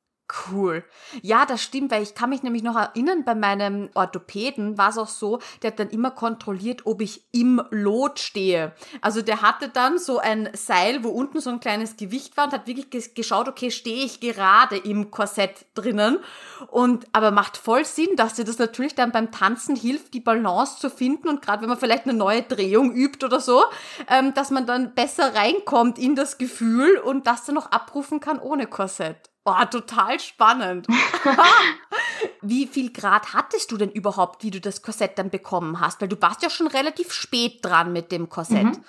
Cool. 0.51 0.85
Ja, 1.23 1.47
das 1.47 1.63
stimmt, 1.63 1.91
weil 1.93 2.03
ich 2.03 2.15
kann 2.15 2.31
mich 2.31 2.43
nämlich 2.43 2.63
noch 2.63 2.77
erinnern, 2.77 3.25
bei 3.25 3.35
meinem 3.35 3.91
Orthopäden 3.95 4.77
war 4.77 4.89
es 4.89 4.99
auch 4.99 5.09
so, 5.09 5.39
der 5.63 5.71
hat 5.71 5.79
dann 5.79 5.91
immer 5.91 6.11
kontrolliert, 6.11 6.87
ob 6.87 7.03
ich 7.03 7.25
im 7.33 7.63
Lot 7.71 8.19
stehe. 8.19 8.73
Also 9.01 9.23
der 9.23 9.43
hatte 9.43 9.69
dann 9.69 9.99
so 9.99 10.19
ein 10.19 10.49
Seil, 10.55 11.05
wo 11.05 11.11
unten 11.11 11.41
so 11.41 11.51
ein 11.51 11.61
kleines 11.61 11.97
Gewicht 11.97 12.37
war 12.37 12.47
und 12.47 12.53
hat 12.53 12.67
wirklich 12.67 13.15
geschaut, 13.15 13.49
okay, 13.49 13.71
stehe 13.71 14.05
ich 14.05 14.21
gerade 14.21 14.77
im 14.77 15.11
Korsett 15.11 15.67
drinnen. 15.75 16.19
Und 16.69 17.07
aber 17.13 17.31
macht 17.31 17.57
voll 17.57 17.85
Sinn, 17.85 18.17
dass 18.17 18.35
dir 18.35 18.45
das 18.45 18.59
natürlich 18.59 18.95
dann 18.95 19.13
beim 19.13 19.31
Tanzen 19.31 19.77
hilft, 19.77 20.15
die 20.15 20.21
Balance 20.21 20.79
zu 20.81 20.91
finden 20.91 21.29
und 21.29 21.43
gerade 21.43 21.63
wenn 21.63 21.69
man 21.69 21.79
vielleicht 21.79 22.05
eine 22.05 22.15
neue 22.15 22.43
Drehung 22.43 22.93
übt 22.93 23.25
oder 23.25 23.41
so, 23.41 23.63
ähm, 24.09 24.35
dass 24.35 24.51
man 24.51 24.67
dann 24.67 24.95
besser 24.95 25.35
reinkommt 25.35 25.99
in 25.99 26.17
das 26.17 26.39
Gefühl 26.39 26.99
und 26.99 27.27
das 27.27 27.45
dann 27.45 27.55
noch 27.55 27.71
abrufen 27.71 28.21
kann 28.21 28.39
ohne 28.39 28.67
Korsett. 28.67 29.34
Oh, 29.45 29.65
total 29.71 30.19
spannend. 30.21 30.87
wie 32.43 32.67
viel 32.67 32.93
Grad 32.93 33.35
hattest 33.35 33.71
du 33.71 33.77
denn 33.77 33.91
überhaupt, 33.91 34.43
wie 34.43 34.51
du 34.51 34.61
das 34.61 34.83
Korsett 34.83 35.19
dann 35.19 35.31
bekommen 35.31 35.81
hast? 35.81 36.01
Weil 36.01 36.09
du 36.09 36.21
warst 36.21 36.43
ja 36.43 36.49
schon 36.49 36.67
relativ 36.67 37.13
spät 37.13 37.63
dran 37.63 37.93
mit 37.93 38.11
dem 38.11 38.29
Korsett. 38.29 38.65
Mhm. 38.65 38.85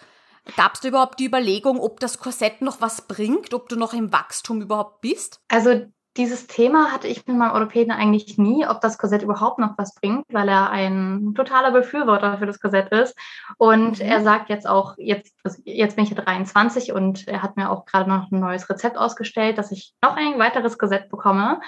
Gab 0.56 0.76
es 0.76 0.82
da 0.82 0.90
überhaupt 0.90 1.20
die 1.20 1.26
Überlegung, 1.26 1.80
ob 1.80 2.00
das 2.00 2.20
Korsett 2.20 2.62
noch 2.62 2.80
was 2.80 3.02
bringt, 3.02 3.54
ob 3.54 3.68
du 3.68 3.76
noch 3.76 3.94
im 3.94 4.14
Wachstum 4.14 4.62
überhaupt 4.62 5.02
bist? 5.02 5.42
Also 5.48 5.88
dieses 6.18 6.48
Thema 6.48 6.92
hatte 6.92 7.08
ich 7.08 7.28
mit 7.28 7.36
meinem 7.36 7.52
Orthopäden 7.52 7.92
eigentlich 7.92 8.38
nie, 8.38 8.66
ob 8.66 8.80
das 8.80 8.98
Korsett 8.98 9.22
überhaupt 9.22 9.60
noch 9.60 9.78
was 9.78 9.96
bringt, 9.96 10.26
weil 10.32 10.48
er 10.48 10.70
ein 10.70 11.34
totaler 11.36 11.72
Befürworter 11.72 12.38
für 12.38 12.46
das 12.46 12.60
Korsett 12.60 12.90
ist. 12.90 13.16
Und 13.58 14.00
mhm. 14.00 14.06
er 14.06 14.22
sagt 14.24 14.50
jetzt 14.50 14.68
auch, 14.68 14.96
jetzt, 14.98 15.36
also 15.44 15.62
jetzt 15.66 15.96
bin 15.96 16.06
ich 16.06 16.16
23 16.16 16.94
und 16.94 17.28
er 17.28 17.44
hat 17.44 17.58
mir 17.58 17.70
auch 17.70 17.86
gerade 17.86 18.10
noch 18.10 18.32
ein 18.32 18.40
neues 18.40 18.70
Rezept 18.70 18.98
ausgestellt, 18.98 19.58
dass 19.58 19.72
ich 19.72 19.94
noch 20.02 20.16
ein 20.16 20.40
weiteres 20.40 20.78
Korsett 20.78 21.10
bekomme. 21.10 21.60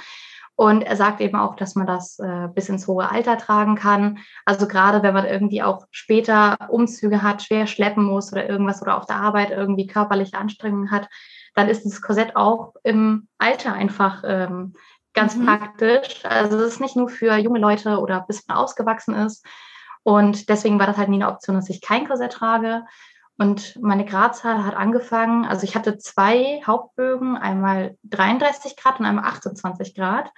Und 0.56 0.82
er 0.82 0.96
sagt 0.96 1.22
eben 1.22 1.38
auch, 1.38 1.56
dass 1.56 1.76
man 1.76 1.86
das 1.86 2.18
äh, 2.18 2.48
bis 2.48 2.68
ins 2.68 2.88
hohe 2.88 3.12
Alter 3.12 3.38
tragen 3.38 3.76
kann. 3.76 4.18
Also 4.44 4.68
gerade 4.68 5.04
wenn 5.04 5.14
man 5.14 5.26
irgendwie 5.26 5.62
auch 5.62 5.86
später 5.92 6.58
Umzüge 6.70 7.22
hat, 7.22 7.44
schwer 7.44 7.68
schleppen 7.68 8.04
muss 8.04 8.32
oder 8.32 8.50
irgendwas 8.50 8.82
oder 8.82 8.98
auf 8.98 9.06
der 9.06 9.18
Arbeit 9.18 9.52
irgendwie 9.52 9.86
körperliche 9.86 10.36
Anstrengungen 10.36 10.90
hat, 10.90 11.10
dann 11.58 11.70
ist 11.70 11.84
das 11.86 12.04
Korsett 12.04 12.36
auch 12.36 12.76
im 12.84 13.28
Alter 13.40 13.74
einfach 13.74 14.24
ähm, 14.24 14.74
ganz 15.16 15.36
mhm. 15.36 15.48
praktisch. 15.48 16.24
Also 16.24 16.56
es 16.60 16.74
ist 16.74 16.80
nicht 16.80 16.96
nur 16.96 17.10
für 17.10 17.36
junge 17.38 17.58
Leute 17.58 17.98
oder 17.98 18.24
bis 18.28 18.48
man 18.48 18.58
ausgewachsen 18.58 19.16
ist. 19.16 19.44
Und 20.04 20.50
deswegen 20.50 20.80
war 20.80 20.86
das 20.86 20.98
halt 20.98 21.10
nie 21.10 21.16
eine 21.16 21.32
Option, 21.32 21.56
dass 21.56 21.70
ich 21.70 21.82
kein 21.82 22.08
Korsett 22.08 22.34
trage. 22.34 22.86
Und 23.40 23.76
meine 23.82 24.06
Gradzahl 24.06 24.66
hat 24.66 24.76
angefangen, 24.76 25.46
also 25.46 25.64
ich 25.64 25.76
hatte 25.76 25.98
zwei 25.98 26.62
Hauptbögen, 26.66 27.36
einmal 27.38 27.98
33 28.04 28.78
Grad 28.78 29.00
und 29.00 29.08
einmal 29.08 29.26
28 29.26 29.96
Grad. 29.96 30.30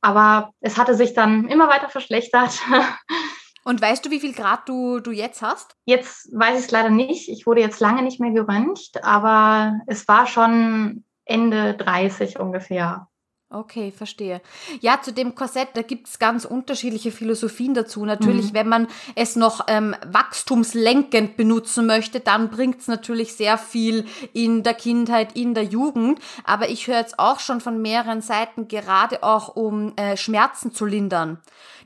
Aber 0.00 0.52
es 0.60 0.78
hatte 0.78 0.94
sich 0.94 1.14
dann 1.14 1.48
immer 1.48 1.68
weiter 1.68 1.88
verschlechtert. 1.88 2.60
Und 3.64 3.80
weißt 3.80 4.04
du, 4.04 4.10
wie 4.10 4.20
viel 4.20 4.34
Grad 4.34 4.68
du, 4.68 5.00
du 5.00 5.10
jetzt 5.10 5.40
hast? 5.40 5.74
Jetzt 5.86 6.28
weiß 6.32 6.58
ich 6.58 6.66
es 6.66 6.70
leider 6.70 6.90
nicht. 6.90 7.30
Ich 7.30 7.46
wurde 7.46 7.62
jetzt 7.62 7.80
lange 7.80 8.02
nicht 8.02 8.20
mehr 8.20 8.32
geröntgt, 8.32 9.02
aber 9.02 9.80
es 9.86 10.06
war 10.06 10.26
schon 10.26 11.04
Ende 11.24 11.74
30 11.74 12.38
ungefähr. 12.38 13.08
Okay, 13.50 13.92
verstehe. 13.92 14.40
Ja, 14.80 15.00
zu 15.00 15.12
dem 15.12 15.36
Korsett, 15.36 15.68
da 15.74 15.82
gibt's 15.82 16.18
ganz 16.18 16.44
unterschiedliche 16.44 17.12
Philosophien 17.12 17.74
dazu. 17.74 18.04
Natürlich, 18.04 18.50
mhm. 18.50 18.54
wenn 18.54 18.68
man 18.68 18.88
es 19.14 19.36
noch 19.36 19.66
ähm, 19.68 19.94
wachstumslenkend 20.04 21.36
benutzen 21.36 21.86
möchte, 21.86 22.18
dann 22.18 22.50
bringt's 22.50 22.88
natürlich 22.88 23.34
sehr 23.34 23.56
viel 23.56 24.06
in 24.32 24.64
der 24.64 24.74
Kindheit, 24.74 25.36
in 25.36 25.54
der 25.54 25.64
Jugend. 25.64 26.18
Aber 26.42 26.68
ich 26.68 26.88
höre 26.88 26.98
jetzt 26.98 27.20
auch 27.20 27.38
schon 27.38 27.60
von 27.60 27.80
mehreren 27.80 28.22
Seiten, 28.22 28.66
gerade 28.66 29.22
auch 29.22 29.54
um 29.54 29.94
äh, 29.96 30.16
Schmerzen 30.16 30.72
zu 30.72 30.84
lindern 30.84 31.38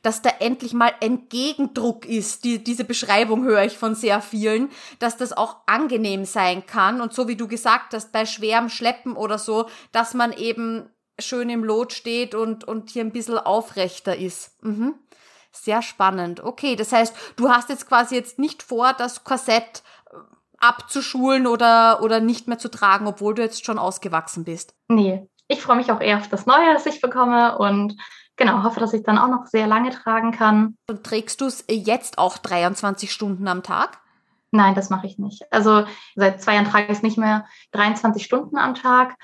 dass 0.02 0.22
da 0.22 0.30
endlich 0.38 0.74
mal 0.74 0.92
Entgegendruck 1.00 2.06
ist. 2.06 2.44
Die, 2.44 2.62
diese 2.62 2.84
Beschreibung 2.84 3.44
höre 3.44 3.64
ich 3.64 3.76
von 3.76 3.96
sehr 3.96 4.20
vielen, 4.20 4.70
dass 5.00 5.16
das 5.16 5.36
auch 5.36 5.56
angenehm 5.66 6.24
sein 6.24 6.66
kann. 6.66 7.00
Und 7.00 7.12
so 7.12 7.26
wie 7.26 7.34
du 7.34 7.48
gesagt 7.48 7.94
hast, 7.94 8.12
bei 8.12 8.24
schwerem 8.24 8.68
Schleppen 8.68 9.16
oder 9.16 9.38
so, 9.38 9.68
dass 9.90 10.14
man 10.14 10.32
eben 10.32 10.88
schön 11.18 11.50
im 11.50 11.64
Lot 11.64 11.92
steht 11.92 12.34
und, 12.34 12.64
und 12.64 12.90
hier 12.90 13.04
ein 13.04 13.12
bisschen 13.12 13.38
aufrechter 13.38 14.16
ist. 14.16 14.62
Mhm. 14.62 14.94
Sehr 15.52 15.82
spannend. 15.82 16.40
Okay, 16.42 16.76
das 16.76 16.92
heißt, 16.92 17.14
du 17.36 17.50
hast 17.50 17.68
jetzt 17.68 17.88
quasi 17.88 18.14
jetzt 18.14 18.38
nicht 18.38 18.62
vor, 18.62 18.92
das 18.92 19.24
Korsett 19.24 19.82
äh, 20.10 20.16
abzuschulen 20.58 21.46
oder, 21.46 22.02
oder 22.02 22.20
nicht 22.20 22.48
mehr 22.48 22.58
zu 22.58 22.70
tragen, 22.70 23.06
obwohl 23.06 23.34
du 23.34 23.42
jetzt 23.42 23.64
schon 23.64 23.78
ausgewachsen 23.78 24.44
bist. 24.44 24.74
Nee, 24.88 25.26
ich 25.48 25.62
freue 25.62 25.76
mich 25.76 25.90
auch 25.90 26.00
eher 26.00 26.18
auf 26.18 26.28
das 26.28 26.46
Neue, 26.46 26.74
das 26.74 26.86
ich 26.86 27.00
bekomme 27.00 27.58
und 27.58 27.96
genau, 28.36 28.62
hoffe, 28.62 28.78
dass 28.78 28.92
ich 28.92 29.02
dann 29.02 29.18
auch 29.18 29.28
noch 29.28 29.46
sehr 29.46 29.66
lange 29.66 29.90
tragen 29.90 30.32
kann. 30.32 30.76
Und 30.88 31.02
trägst 31.02 31.40
du 31.40 31.46
es 31.46 31.64
jetzt 31.68 32.18
auch 32.18 32.38
23 32.38 33.10
Stunden 33.10 33.48
am 33.48 33.62
Tag? 33.62 33.98
Nein, 34.50 34.74
das 34.74 34.90
mache 34.90 35.06
ich 35.06 35.18
nicht. 35.18 35.50
Also 35.52 35.84
seit 36.14 36.40
zwei 36.40 36.54
Jahren 36.54 36.70
trage 36.70 36.84
ich 36.84 36.98
es 36.98 37.02
nicht 37.02 37.18
mehr 37.18 37.46
23 37.72 38.24
Stunden 38.24 38.56
am 38.56 38.74
Tag 38.74 39.16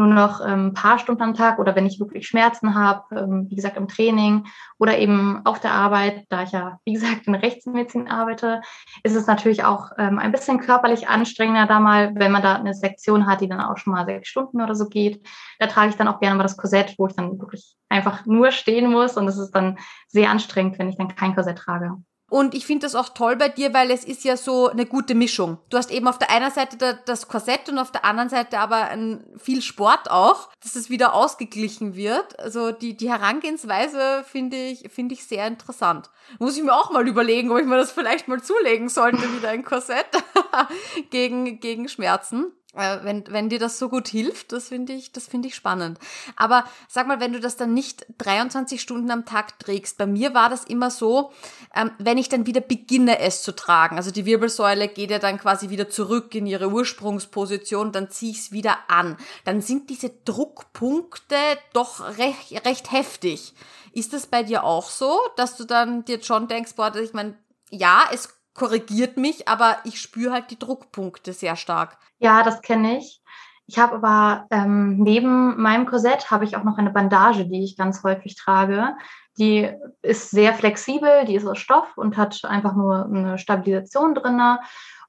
nur 0.00 0.14
noch 0.14 0.40
ein 0.40 0.66
ähm, 0.66 0.74
paar 0.74 0.98
Stunden 0.98 1.22
am 1.22 1.34
Tag 1.34 1.58
oder 1.58 1.76
wenn 1.76 1.86
ich 1.86 2.00
wirklich 2.00 2.26
Schmerzen 2.26 2.74
habe, 2.74 3.14
ähm, 3.14 3.46
wie 3.48 3.54
gesagt 3.54 3.76
im 3.76 3.88
Training 3.88 4.46
oder 4.78 4.98
eben 4.98 5.44
auf 5.44 5.60
der 5.60 5.72
Arbeit, 5.72 6.24
da 6.30 6.42
ich 6.42 6.52
ja, 6.52 6.78
wie 6.84 6.94
gesagt, 6.94 7.26
in 7.26 7.34
Rechtsmedizin 7.34 8.08
arbeite, 8.08 8.62
ist 9.02 9.14
es 9.14 9.26
natürlich 9.26 9.64
auch 9.64 9.90
ähm, 9.98 10.18
ein 10.18 10.32
bisschen 10.32 10.60
körperlich 10.60 11.08
anstrengender 11.08 11.66
da 11.66 11.80
mal, 11.80 12.14
wenn 12.14 12.32
man 12.32 12.42
da 12.42 12.56
eine 12.56 12.74
Sektion 12.74 13.26
hat, 13.26 13.40
die 13.40 13.48
dann 13.48 13.60
auch 13.60 13.76
schon 13.76 13.92
mal 13.92 14.06
sechs 14.06 14.28
Stunden 14.28 14.60
oder 14.60 14.74
so 14.74 14.88
geht. 14.88 15.26
Da 15.58 15.66
trage 15.66 15.90
ich 15.90 15.96
dann 15.96 16.08
auch 16.08 16.20
gerne 16.20 16.36
mal 16.36 16.42
das 16.42 16.56
Korsett, 16.56 16.94
wo 16.98 17.06
ich 17.06 17.14
dann 17.14 17.38
wirklich 17.38 17.76
einfach 17.88 18.24
nur 18.24 18.52
stehen 18.52 18.90
muss 18.90 19.16
und 19.16 19.28
es 19.28 19.38
ist 19.38 19.52
dann 19.52 19.78
sehr 20.08 20.30
anstrengend, 20.30 20.78
wenn 20.78 20.88
ich 20.88 20.96
dann 20.96 21.14
kein 21.14 21.34
Korsett 21.34 21.58
trage. 21.58 21.96
Und 22.30 22.54
ich 22.54 22.64
finde 22.64 22.86
das 22.86 22.94
auch 22.94 23.10
toll 23.10 23.36
bei 23.36 23.48
dir, 23.48 23.74
weil 23.74 23.90
es 23.90 24.04
ist 24.04 24.24
ja 24.24 24.36
so 24.36 24.68
eine 24.68 24.86
gute 24.86 25.14
Mischung. 25.14 25.58
Du 25.68 25.76
hast 25.76 25.90
eben 25.90 26.06
auf 26.06 26.18
der 26.18 26.30
einen 26.30 26.50
Seite 26.50 27.00
das 27.04 27.28
Korsett 27.28 27.68
und 27.68 27.78
auf 27.78 27.90
der 27.90 28.04
anderen 28.04 28.30
Seite 28.30 28.58
aber 28.60 28.88
viel 29.36 29.60
Sport 29.60 30.10
auch, 30.10 30.48
dass 30.62 30.76
es 30.76 30.90
wieder 30.90 31.12
ausgeglichen 31.14 31.96
wird. 31.96 32.38
Also 32.38 32.70
die, 32.70 32.96
die 32.96 33.10
Herangehensweise 33.10 34.24
finde 34.24 34.56
ich, 34.56 34.90
finde 34.92 35.14
ich 35.14 35.24
sehr 35.24 35.46
interessant. 35.46 36.08
Muss 36.38 36.56
ich 36.56 36.62
mir 36.62 36.74
auch 36.74 36.92
mal 36.92 37.06
überlegen, 37.08 37.50
ob 37.50 37.58
ich 37.58 37.66
mir 37.66 37.76
das 37.76 37.90
vielleicht 37.90 38.28
mal 38.28 38.40
zulegen 38.40 38.88
sollte, 38.88 39.34
wieder 39.34 39.48
ein 39.48 39.64
Korsett 39.64 40.06
gegen, 41.10 41.58
gegen 41.58 41.88
Schmerzen. 41.88 42.52
Äh, 42.74 42.98
wenn, 43.02 43.24
wenn 43.28 43.48
dir 43.48 43.58
das 43.58 43.80
so 43.80 43.88
gut 43.88 44.06
hilft, 44.06 44.52
das 44.52 44.68
finde 44.68 44.92
ich, 44.92 45.10
das 45.10 45.26
finde 45.26 45.48
ich 45.48 45.56
spannend. 45.56 45.98
Aber 46.36 46.64
sag 46.88 47.08
mal, 47.08 47.18
wenn 47.18 47.32
du 47.32 47.40
das 47.40 47.56
dann 47.56 47.74
nicht 47.74 48.06
23 48.18 48.80
Stunden 48.80 49.10
am 49.10 49.24
Tag 49.24 49.58
trägst, 49.58 49.98
bei 49.98 50.06
mir 50.06 50.34
war 50.34 50.48
das 50.48 50.64
immer 50.64 50.90
so, 50.90 51.32
ähm, 51.74 51.90
wenn 51.98 52.16
ich 52.16 52.28
dann 52.28 52.46
wieder 52.46 52.60
beginne, 52.60 53.18
es 53.18 53.42
zu 53.42 53.56
tragen, 53.56 53.96
also 53.96 54.12
die 54.12 54.24
Wirbelsäule 54.24 54.86
geht 54.86 55.10
ja 55.10 55.18
dann 55.18 55.38
quasi 55.38 55.70
wieder 55.70 55.88
zurück 55.88 56.32
in 56.36 56.46
ihre 56.46 56.70
Ursprungsposition, 56.70 57.90
dann 57.90 58.08
ziehe 58.08 58.30
ich 58.30 58.38
es 58.38 58.52
wieder 58.52 58.78
an. 58.86 59.16
Dann 59.44 59.60
sind 59.60 59.90
diese 59.90 60.10
Druckpunkte 60.24 61.34
doch 61.72 62.18
recht, 62.18 62.64
recht 62.64 62.92
heftig. 62.92 63.52
Ist 63.92 64.12
das 64.12 64.28
bei 64.28 64.44
dir 64.44 64.62
auch 64.62 64.90
so, 64.90 65.18
dass 65.36 65.56
du 65.56 65.64
dann 65.64 66.04
dir 66.04 66.22
schon 66.22 66.46
denkst, 66.46 66.74
boah, 66.76 66.94
ich 66.94 67.14
meine, 67.14 67.36
ja, 67.70 68.04
es 68.12 68.39
korrigiert 68.54 69.16
mich, 69.16 69.48
aber 69.48 69.78
ich 69.84 70.00
spüre 70.00 70.32
halt 70.32 70.50
die 70.50 70.58
Druckpunkte 70.58 71.32
sehr 71.32 71.56
stark. 71.56 71.98
Ja, 72.18 72.42
das 72.42 72.62
kenne 72.62 72.98
ich. 72.98 73.20
Ich 73.66 73.78
habe 73.78 73.96
aber 73.96 74.46
ähm, 74.50 74.96
neben 74.98 75.60
meinem 75.60 75.86
Korsett 75.86 76.30
habe 76.32 76.44
ich 76.44 76.56
auch 76.56 76.64
noch 76.64 76.76
eine 76.76 76.90
Bandage, 76.90 77.46
die 77.46 77.62
ich 77.62 77.76
ganz 77.76 78.02
häufig 78.02 78.34
trage. 78.34 78.96
Die 79.38 79.70
ist 80.02 80.30
sehr 80.30 80.54
flexibel, 80.54 81.24
die 81.24 81.36
ist 81.36 81.46
aus 81.46 81.58
Stoff 81.58 81.96
und 81.96 82.16
hat 82.16 82.44
einfach 82.44 82.74
nur 82.74 83.04
eine 83.04 83.38
Stabilisation 83.38 84.16
drin. 84.16 84.42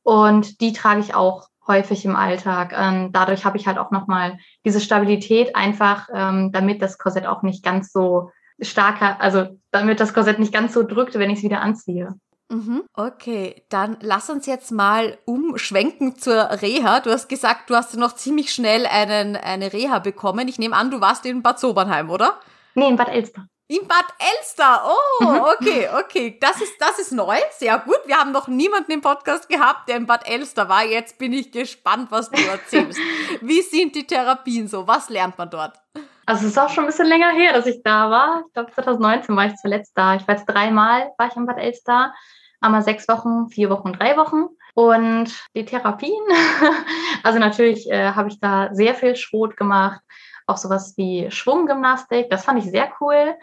Und 0.04 0.62
die 0.62 0.74
trage 0.74 1.00
ich 1.00 1.16
auch 1.16 1.48
häufig 1.68 2.06
im 2.06 2.16
Alltag. 2.16 2.74
Ähm, 2.78 3.12
dadurch 3.12 3.46
habe 3.46 3.58
ich 3.58 3.66
halt 3.66 3.80
auch 3.80 3.90
nochmal 3.90 4.38
diese 4.64 4.80
Stabilität 4.80 5.56
einfach, 5.56 6.08
ähm, 6.14 6.52
damit 6.52 6.82
das 6.84 7.00
Korsett 7.00 7.26
auch 7.26 7.42
nicht 7.42 7.64
ganz 7.64 7.92
so 7.92 8.32
starker, 8.62 9.20
also 9.20 9.60
damit 9.72 10.00
das 10.00 10.14
Korsett 10.14 10.38
nicht 10.38 10.54
ganz 10.54 10.74
so 10.74 10.84
drückt, 10.84 11.16
wenn 11.16 11.32
ich 11.32 11.40
es 11.40 11.44
wieder 11.44 11.62
anziehe. 11.62 12.14
Mhm. 12.52 12.84
Okay, 12.94 13.64
dann 13.70 13.98
lass 14.02 14.30
uns 14.30 14.46
jetzt 14.46 14.72
mal 14.72 15.18
umschwenken 15.24 16.18
zur 16.18 16.36
Reha. 16.62 17.00
Du 17.00 17.10
hast 17.10 17.30
gesagt, 17.30 17.70
du 17.70 17.76
hast 17.76 17.96
noch 17.96 18.14
ziemlich 18.16 18.52
schnell 18.52 18.86
einen, 18.86 19.38
eine 19.38 19.72
Reha 19.72 20.00
bekommen. 20.00 20.50
Ich 20.50 20.60
nehme 20.60 20.76
an, 20.76 20.92
du 20.92 21.00
warst 21.00 21.26
in 21.26 21.42
Bad 21.42 21.62
Sobernheim, 21.62 22.10
oder? 22.10 22.40
Nee, 22.76 22.90
in 22.90 22.98
Bad 22.98 23.08
Elster. 23.08 23.48
In 23.68 23.88
Bad 23.88 24.06
Elster. 24.20 24.84
Oh, 24.86 25.24
mhm. 25.24 25.40
okay, 25.40 25.88
okay. 25.98 26.38
Das 26.42 26.60
ist, 26.60 26.74
das 26.78 27.00
ist 27.00 27.14
neu. 27.14 27.38
Sehr 27.52 27.80
gut. 27.80 28.00
Wir 28.06 28.18
haben 28.18 28.34
noch 28.34 28.50
niemanden 28.50 28.92
im 28.92 29.00
Podcast 29.00 29.48
gehabt, 29.48 29.88
der 29.88 29.96
in 29.96 30.06
Bad 30.06 30.28
Elster 30.28 30.68
war. 30.68 30.84
Jetzt 30.84 31.18
bin 31.18 31.32
ich 31.32 31.54
gespannt, 31.54 32.12
was 32.12 32.30
du 32.30 32.42
erzählst. 32.42 33.00
Wie 33.42 33.62
sind 33.62 33.96
die 33.96 34.06
Therapien 34.06 34.68
so? 34.68 34.86
Was 34.86 35.10
lernt 35.10 35.38
man 35.38 35.50
dort? 35.50 35.80
Also 36.26 36.46
es 36.46 36.52
ist 36.52 36.60
auch 36.60 36.70
schon 36.70 36.84
ein 36.84 36.88
bisschen 36.88 37.08
länger 37.08 37.32
her, 37.32 37.54
dass 37.54 37.66
ich 37.66 37.82
da 37.82 38.10
war. 38.10 38.44
Ich 38.46 38.54
glaube 38.54 38.74
2019 38.74 39.38
war 39.38 39.46
ich 39.46 39.56
zuletzt 39.56 39.94
da. 39.96 40.16
Ich 40.16 40.28
war 40.28 40.36
jetzt 40.36 40.48
dreimal 40.48 41.10
war 41.18 41.28
ich 41.28 41.36
in 41.38 41.46
Bad 41.46 41.58
Elster 41.58 42.14
einmal 42.62 42.84
sechs 42.84 43.08
Wochen, 43.08 43.50
vier 43.50 43.70
Wochen, 43.70 43.94
drei 43.94 44.16
Wochen. 44.16 44.46
Und 44.74 45.34
die 45.54 45.66
Therapien, 45.66 46.24
also 47.24 47.40
natürlich 47.40 47.90
äh, 47.92 48.14
habe 48.14 48.30
ich 48.30 48.40
da 48.40 48.70
sehr 48.74 48.96
viel 48.96 49.18
Schrot 49.18 49.58
gemacht, 49.58 50.00
auch 50.48 50.58
sowas 50.58 50.94
wie 50.96 51.30
Schwunggymnastik, 51.30 52.30
das 52.30 52.46
fand 52.46 52.64
ich 52.64 52.72
sehr 52.72 52.90
cool. 53.02 53.36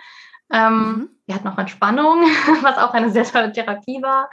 Ähm, 0.50 0.72
mhm. 0.72 1.10
Wir 1.26 1.34
hatten 1.34 1.48
noch 1.48 1.58
Entspannung, 1.58 2.22
was 2.62 2.78
auch 2.78 2.94
eine 2.94 3.10
sehr 3.10 3.24
tolle 3.24 3.52
Therapie 3.52 4.00
war. 4.02 4.30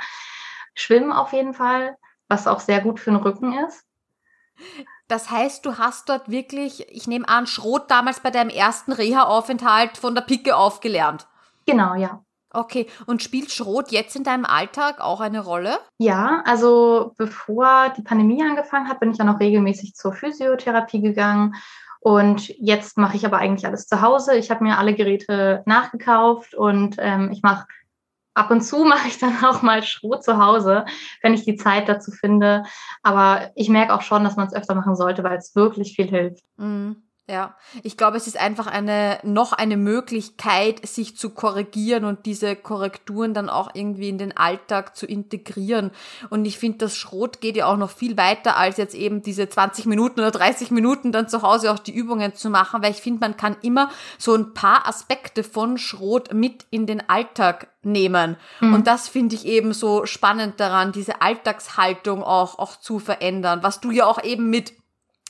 Schwimmen 0.74 1.12
auf 1.12 1.34
jeden 1.34 1.54
Fall, 1.54 1.98
was 2.30 2.48
auch 2.48 2.62
sehr 2.62 2.82
gut 2.82 3.00
für 3.00 3.12
den 3.12 3.20
Rücken 3.20 3.54
ist. 3.68 3.86
Das 5.08 5.30
heißt, 5.30 5.65
du 5.65 5.77
hast 5.77 6.10
dort 6.10 6.30
wirklich, 6.30 6.89
ich 6.89 7.08
nehme 7.08 7.27
an, 7.27 7.46
Schrot 7.46 7.92
damals 7.92 8.22
bei 8.22 8.32
deinem 8.32 8.50
ersten 8.50 8.94
Reha-Aufenthalt 8.94 9.98
von 9.98 10.15
der 10.15 10.22
Picke 10.22 10.56
aufgelernt. 10.56 11.27
Genau, 11.65 11.94
ja. 11.96 12.24
Okay, 12.56 12.88
und 13.06 13.22
spielt 13.22 13.52
Schrot 13.52 13.92
jetzt 13.92 14.16
in 14.16 14.24
deinem 14.24 14.46
Alltag 14.46 15.02
auch 15.02 15.20
eine 15.20 15.42
Rolle? 15.42 15.78
Ja, 15.98 16.42
also 16.46 17.14
bevor 17.18 17.94
die 17.98 18.02
Pandemie 18.02 18.42
angefangen 18.44 18.88
hat, 18.88 19.00
bin 19.00 19.12
ich 19.12 19.18
ja 19.18 19.26
noch 19.26 19.40
regelmäßig 19.40 19.96
zur 19.96 20.14
Physiotherapie 20.14 21.02
gegangen. 21.02 21.56
Und 22.00 22.50
jetzt 22.60 22.98
mache 22.98 23.18
ich 23.18 23.26
aber 23.26 23.38
eigentlich 23.38 23.66
alles 23.66 23.88
zu 23.88 24.02
Hause. 24.02 24.38
Ich 24.38 24.52
habe 24.52 24.64
mir 24.64 24.78
alle 24.78 24.94
Geräte 24.94 25.64
nachgekauft 25.66 26.54
und 26.54 26.98
ähm, 27.00 27.32
ich 27.32 27.42
mache 27.42 27.66
ab 28.36 28.52
und 28.52 28.62
zu 28.62 28.84
mache 28.86 29.08
ich 29.08 29.18
dann 29.18 29.44
auch 29.44 29.62
mal 29.62 29.82
Schrot 29.82 30.24
zu 30.24 30.38
Hause, 30.38 30.86
wenn 31.24 31.34
ich 31.34 31.46
die 31.46 31.56
Zeit 31.56 31.90
dazu 31.90 32.12
finde. 32.12 32.64
Aber 33.02 33.52
ich 33.56 33.70
merke 33.70 33.94
auch 33.94 34.04
schon, 34.04 34.24
dass 34.24 34.36
man 34.36 34.48
es 34.48 34.54
öfter 34.54 34.76
machen 34.76 34.96
sollte, 34.96 35.24
weil 35.24 35.38
es 35.38 35.56
wirklich 35.56 35.96
viel 35.96 36.08
hilft. 36.08 36.44
Mhm. 36.58 37.05
Ja, 37.27 37.55
ich 37.82 37.98
glaube, 37.98 38.17
es 38.17 38.27
ist 38.27 38.39
einfach 38.39 38.67
eine, 38.67 39.17
noch 39.24 39.51
eine 39.51 39.77
Möglichkeit, 39.77 40.86
sich 40.86 41.17
zu 41.17 41.32
korrigieren 41.32 42.05
und 42.05 42.27
diese 42.27 42.55
Korrekturen 42.55 43.34
dann 43.34 43.50
auch 43.50 43.72
irgendwie 43.74 44.10
in 44.10 44.20
den 44.20 44.38
Alltag 44.38 44.96
zu 44.96 45.08
integrieren. 45.08 45.89
Und 46.29 46.46
ich 46.46 46.60
finde, 46.60 46.77
das 46.79 46.96
Schrot 46.96 47.41
geht 47.41 47.58
ja 47.58 47.65
auch 47.65 47.77
noch 47.77 47.89
viel 47.89 48.15
weiter, 48.15 48.58
als 48.58 48.77
jetzt 48.77 48.94
eben 48.94 49.24
diese 49.24 49.50
20 49.50 49.88
Minuten 49.88 50.20
oder 50.20 50.29
30 50.29 50.70
Minuten 50.70 51.12
dann 51.12 51.27
zu 51.27 51.41
Hause 51.41 51.72
auch 51.72 51.79
die 51.79 51.96
Übungen 51.96 52.36
zu 52.36 52.51
machen, 52.51 52.84
weil 52.84 52.91
ich 52.91 53.01
finde, 53.01 53.22
man 53.22 53.36
kann 53.36 53.58
immer 53.63 53.89
so 54.20 54.36
ein 54.36 54.53
paar 54.53 54.88
Aspekte 54.88 55.44
von 55.44 55.79
Schrot 55.79 56.32
mit 56.32 56.67
in 56.70 56.86
den 56.86 57.10
Alltag 57.10 57.70
nehmen. 57.82 58.38
Mhm. 58.60 58.75
Und 58.75 58.86
das 58.86 59.08
finde 59.08 59.34
ich 59.34 59.48
eben 59.48 59.74
so 59.74 60.05
spannend 60.05 60.60
daran, 60.60 60.91
diese 60.91 61.24
Alltagshaltung 61.24 62.22
auch, 62.22 62.60
auch 62.60 62.79
zu 62.79 63.00
verändern, 63.00 63.63
was 63.63 63.79
du 63.79 63.89
ja 63.89 64.05
auch 64.05 64.24
eben 64.24 64.51
mit 64.51 64.74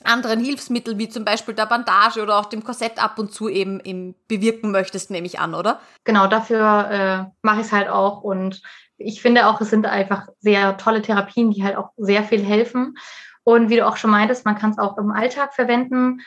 anderen 0.08 0.40
Hilfsmitteln, 0.40 0.98
wie 1.00 1.10
zum 1.10 1.26
Beispiel 1.26 1.54
der 1.54 1.66
Bandage 1.66 2.22
oder 2.22 2.38
auch 2.38 2.46
dem 2.46 2.64
Korsett 2.64 3.02
ab 3.04 3.20
und 3.20 3.32
zu 3.32 3.50
eben, 3.50 3.80
eben 3.82 4.16
bewirken 4.28 4.72
möchtest, 4.72 5.12
nehme 5.12 5.28
ich 5.28 5.40
an, 5.40 5.56
oder? 5.56 5.80
Genau, 6.04 6.28
dafür 6.28 6.90
äh, 6.90 7.32
mache 7.42 7.62
ich 7.62 7.68
es 7.68 7.72
halt 7.72 7.90
auch. 7.90 8.22
Und 8.22 8.62
ich 8.98 9.22
finde 9.22 9.48
auch, 9.48 9.60
es 9.62 9.70
sind 9.70 9.86
einfach 9.86 10.28
sehr 10.40 10.78
tolle 10.78 11.02
Therapien, 11.02 11.52
die 11.52 11.64
halt 11.64 11.76
auch 11.76 11.92
sehr 11.98 12.24
viel 12.24 12.44
helfen. 12.44 12.98
Und 13.44 13.70
wie 13.70 13.76
du 13.76 13.86
auch 13.86 13.98
schon 13.98 14.12
meintest, 14.12 14.46
man 14.46 14.58
kann 14.58 14.72
es 14.72 14.80
auch 14.80 14.98
im 14.98 15.12
Alltag 15.12 15.54
verwenden. 15.54 16.22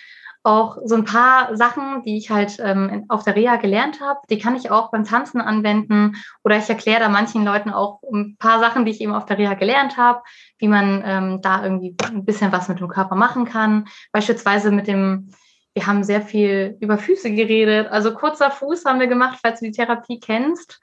Auch 0.48 0.78
so 0.82 0.94
ein 0.94 1.04
paar 1.04 1.54
Sachen, 1.56 2.02
die 2.04 2.16
ich 2.16 2.30
halt 2.30 2.56
ähm, 2.58 3.04
auf 3.08 3.22
der 3.22 3.36
Reha 3.36 3.56
gelernt 3.56 4.00
habe, 4.00 4.18
die 4.30 4.38
kann 4.38 4.56
ich 4.56 4.70
auch 4.70 4.90
beim 4.90 5.04
Tanzen 5.04 5.42
anwenden. 5.42 6.16
Oder 6.42 6.56
ich 6.56 6.68
erkläre 6.70 7.00
da 7.00 7.10
manchen 7.10 7.44
Leuten 7.44 7.68
auch 7.70 8.00
ein 8.10 8.36
paar 8.38 8.58
Sachen, 8.58 8.86
die 8.86 8.92
ich 8.92 9.00
eben 9.02 9.14
auf 9.14 9.26
der 9.26 9.36
Reha 9.36 9.54
gelernt 9.54 9.98
habe, 9.98 10.22
wie 10.58 10.68
man 10.68 11.02
ähm, 11.04 11.42
da 11.42 11.62
irgendwie 11.62 11.94
ein 12.10 12.24
bisschen 12.24 12.50
was 12.50 12.68
mit 12.68 12.80
dem 12.80 12.88
Körper 12.88 13.14
machen 13.14 13.44
kann. 13.44 13.88
Beispielsweise 14.10 14.70
mit 14.70 14.86
dem, 14.86 15.30
wir 15.74 15.86
haben 15.86 16.02
sehr 16.02 16.22
viel 16.22 16.78
über 16.80 16.96
Füße 16.96 17.30
geredet. 17.30 17.88
Also 17.88 18.14
kurzer 18.14 18.50
Fuß 18.50 18.86
haben 18.86 19.00
wir 19.00 19.06
gemacht, 19.06 19.38
falls 19.42 19.60
du 19.60 19.66
die 19.66 19.72
Therapie 19.72 20.18
kennst. 20.18 20.80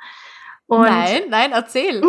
Und 0.68 0.84
nein, 0.84 1.24
nein, 1.30 1.52
erzähl. 1.54 2.04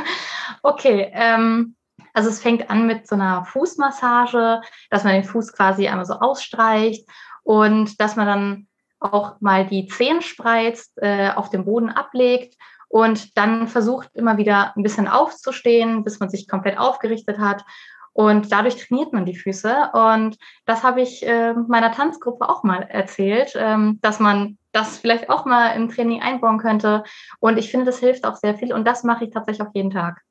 okay, 0.62 1.10
ähm, 1.14 1.76
also 2.14 2.28
es 2.28 2.40
fängt 2.40 2.70
an 2.70 2.86
mit 2.86 3.06
so 3.06 3.14
einer 3.14 3.44
Fußmassage, 3.44 4.60
dass 4.90 5.04
man 5.04 5.14
den 5.14 5.24
Fuß 5.24 5.52
quasi 5.52 5.88
einmal 5.88 6.06
so 6.06 6.14
ausstreicht 6.14 7.08
und 7.42 8.00
dass 8.00 8.16
man 8.16 8.26
dann 8.26 8.66
auch 9.00 9.40
mal 9.40 9.66
die 9.66 9.86
Zehen 9.86 10.20
spreizt, 10.22 10.92
äh, 10.96 11.30
auf 11.30 11.50
dem 11.50 11.64
Boden 11.64 11.88
ablegt 11.88 12.56
und 12.88 13.38
dann 13.38 13.68
versucht 13.68 14.10
immer 14.14 14.36
wieder 14.36 14.76
ein 14.76 14.82
bisschen 14.82 15.06
aufzustehen, 15.06 16.02
bis 16.02 16.18
man 16.18 16.28
sich 16.28 16.48
komplett 16.48 16.76
aufgerichtet 16.76 17.38
hat. 17.38 17.64
Und 18.12 18.50
dadurch 18.50 18.76
trainiert 18.76 19.12
man 19.12 19.24
die 19.24 19.36
Füße. 19.36 19.90
Und 19.92 20.36
das 20.66 20.82
habe 20.82 21.00
ich 21.00 21.24
äh, 21.24 21.54
meiner 21.54 21.92
Tanzgruppe 21.92 22.48
auch 22.48 22.64
mal 22.64 22.82
erzählt, 22.82 23.52
ähm, 23.54 24.00
dass 24.02 24.18
man 24.18 24.58
das 24.72 24.98
vielleicht 24.98 25.30
auch 25.30 25.44
mal 25.44 25.68
im 25.76 25.88
Training 25.88 26.20
einbauen 26.20 26.58
könnte. 26.58 27.04
Und 27.38 27.58
ich 27.58 27.70
finde, 27.70 27.86
das 27.86 28.00
hilft 28.00 28.24
auch 28.24 28.34
sehr 28.34 28.56
viel. 28.56 28.72
Und 28.72 28.84
das 28.86 29.04
mache 29.04 29.24
ich 29.24 29.30
tatsächlich 29.30 29.66
auch 29.66 29.72
jeden 29.72 29.90
Tag. 29.90 30.22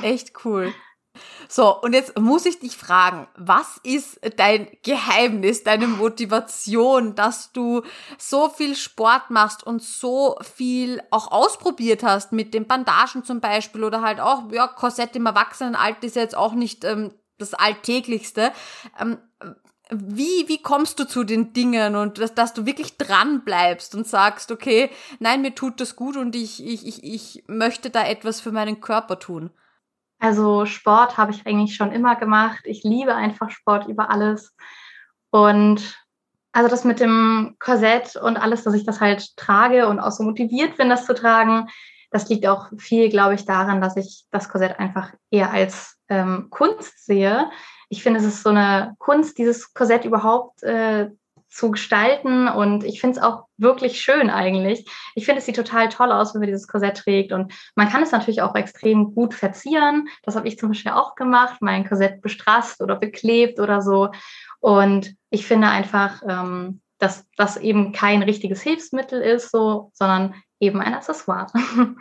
Echt 0.00 0.44
cool. 0.44 0.72
So, 1.48 1.80
und 1.80 1.92
jetzt 1.92 2.18
muss 2.18 2.46
ich 2.46 2.58
dich 2.58 2.76
fragen, 2.76 3.26
was 3.36 3.80
ist 3.82 4.20
dein 4.36 4.68
Geheimnis, 4.82 5.64
deine 5.64 5.86
Motivation, 5.86 7.14
dass 7.14 7.52
du 7.52 7.82
so 8.18 8.48
viel 8.48 8.76
Sport 8.76 9.30
machst 9.30 9.66
und 9.66 9.82
so 9.82 10.36
viel 10.42 11.02
auch 11.10 11.30
ausprobiert 11.30 12.02
hast 12.02 12.32
mit 12.32 12.54
den 12.54 12.66
Bandagen 12.66 13.24
zum 13.24 13.40
Beispiel 13.40 13.84
oder 13.84 14.02
halt 14.02 14.20
auch, 14.20 14.50
ja, 14.52 14.66
Korsett 14.66 15.16
im 15.16 15.26
Erwachsenenalter 15.26 16.04
ist 16.04 16.16
ja 16.16 16.22
jetzt 16.22 16.36
auch 16.36 16.52
nicht 16.52 16.84
ähm, 16.84 17.12
das 17.38 17.54
Alltäglichste. 17.54 18.52
Ähm, 18.98 19.18
wie, 19.90 20.48
wie 20.48 20.60
kommst 20.60 20.98
du 20.98 21.06
zu 21.06 21.22
den 21.22 21.52
Dingen 21.52 21.94
und 21.94 22.18
dass, 22.18 22.34
dass 22.34 22.52
du 22.52 22.66
wirklich 22.66 22.96
dran 22.96 23.44
bleibst 23.44 23.94
und 23.94 24.06
sagst, 24.06 24.50
okay, 24.50 24.90
nein, 25.20 25.42
mir 25.42 25.54
tut 25.54 25.80
das 25.80 25.94
gut 25.94 26.16
und 26.16 26.34
ich, 26.34 26.64
ich, 26.64 26.86
ich, 26.86 27.04
ich 27.04 27.44
möchte 27.46 27.90
da 27.90 28.04
etwas 28.04 28.40
für 28.40 28.50
meinen 28.50 28.80
Körper 28.80 29.18
tun? 29.18 29.50
Also 30.18 30.64
Sport 30.64 31.18
habe 31.18 31.32
ich 31.32 31.46
eigentlich 31.46 31.76
schon 31.76 31.92
immer 31.92 32.16
gemacht. 32.16 32.60
Ich 32.64 32.82
liebe 32.84 33.14
einfach 33.14 33.50
Sport 33.50 33.86
über 33.86 34.10
alles. 34.10 34.54
Und 35.30 35.98
also 36.52 36.70
das 36.70 36.84
mit 36.84 37.00
dem 37.00 37.56
Korsett 37.58 38.16
und 38.16 38.38
alles, 38.38 38.64
dass 38.64 38.74
ich 38.74 38.86
das 38.86 39.00
halt 39.00 39.36
trage 39.36 39.88
und 39.88 40.00
auch 40.00 40.10
so 40.10 40.22
motiviert 40.22 40.78
bin, 40.78 40.88
das 40.88 41.04
zu 41.04 41.14
tragen, 41.14 41.68
das 42.10 42.28
liegt 42.30 42.46
auch 42.46 42.68
viel, 42.78 43.10
glaube 43.10 43.34
ich, 43.34 43.44
daran, 43.44 43.82
dass 43.82 43.96
ich 43.96 44.24
das 44.30 44.48
Korsett 44.48 44.78
einfach 44.78 45.12
eher 45.30 45.50
als 45.50 45.98
ähm, 46.08 46.46
Kunst 46.48 47.04
sehe. 47.04 47.50
Ich 47.90 48.02
finde, 48.02 48.20
es 48.20 48.26
ist 48.26 48.42
so 48.42 48.50
eine 48.50 48.94
Kunst, 48.98 49.36
dieses 49.36 49.74
Korsett 49.74 50.06
überhaupt 50.06 50.62
äh, 50.62 51.10
zu 51.48 51.70
gestalten. 51.70 52.48
Und 52.48 52.84
ich 52.84 53.00
finde 53.00 53.18
es 53.18 53.22
auch 53.22 53.44
wirklich 53.56 54.00
schön 54.00 54.30
eigentlich. 54.30 54.86
Ich 55.14 55.24
finde, 55.24 55.38
es 55.38 55.46
sieht 55.46 55.56
total 55.56 55.88
toll 55.88 56.12
aus, 56.12 56.34
wenn 56.34 56.40
man 56.40 56.48
dieses 56.48 56.68
Korsett 56.68 56.98
trägt. 56.98 57.32
Und 57.32 57.52
man 57.74 57.88
kann 57.88 58.02
es 58.02 58.12
natürlich 58.12 58.42
auch 58.42 58.54
extrem 58.54 59.14
gut 59.14 59.34
verzieren. 59.34 60.08
Das 60.22 60.36
habe 60.36 60.48
ich 60.48 60.58
zum 60.58 60.70
Beispiel 60.70 60.92
auch 60.92 61.14
gemacht, 61.14 61.56
mein 61.60 61.88
Korsett 61.88 62.20
bestrasst 62.20 62.82
oder 62.82 62.96
beklebt 62.96 63.60
oder 63.60 63.80
so. 63.80 64.10
Und 64.60 65.14
ich 65.30 65.46
finde 65.46 65.68
einfach, 65.68 66.22
ähm, 66.28 66.80
dass 66.98 67.26
das 67.36 67.56
eben 67.56 67.92
kein 67.92 68.22
richtiges 68.22 68.62
Hilfsmittel 68.62 69.20
ist, 69.20 69.50
so, 69.50 69.90
sondern 69.94 70.34
eben 70.60 70.80
ein 70.80 70.94
Accessoire. 70.94 71.46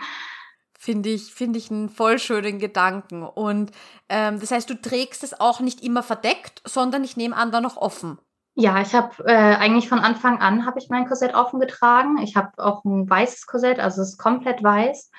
Finde 0.77 1.09
ich, 1.09 1.33
finde 1.33 1.57
ich 1.57 1.71
einen 1.71 1.89
voll 1.89 2.19
schönen 2.19 2.59
Gedanken. 2.59 3.23
Und 3.23 3.71
ähm, 4.07 4.39
das 4.39 4.51
heißt, 4.51 4.69
du 4.69 4.79
trägst 4.79 5.23
es 5.23 5.39
auch 5.39 5.59
nicht 5.59 5.81
immer 5.81 6.03
verdeckt, 6.03 6.61
sondern 6.63 7.03
ich 7.03 7.17
nehme 7.17 7.35
an, 7.35 7.51
da 7.51 7.59
noch 7.59 7.75
offen. 7.75 8.20
Ja, 8.57 8.81
ich 8.81 8.96
habe 8.96 9.24
äh, 9.25 9.55
eigentlich 9.55 9.89
von 9.89 10.00
Anfang 10.00 10.39
an 10.39 10.65
habe 10.65 10.79
ich 10.79 10.89
mein 10.89 11.07
Korsett 11.07 11.35
offen 11.35 11.59
getragen. 11.59 12.20
Ich 12.20 12.37
habe 12.37 12.51
auch 12.57 12.85
ein 12.85 13.09
weißes 13.09 13.48
Korsett, 13.48 13.79
also 13.79 14.01
es 14.01 14.11
ist 14.11 14.18
komplett 14.18 14.63
weiß. 14.63 15.11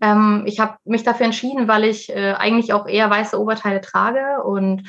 Ähm, 0.00 0.44
ich 0.46 0.60
habe 0.60 0.76
mich 0.84 1.02
dafür 1.02 1.26
entschieden, 1.26 1.66
weil 1.66 1.84
ich 1.84 2.08
äh, 2.10 2.34
eigentlich 2.34 2.72
auch 2.72 2.86
eher 2.86 3.10
weiße 3.10 3.38
Oberteile 3.38 3.80
trage 3.80 4.42
und 4.44 4.88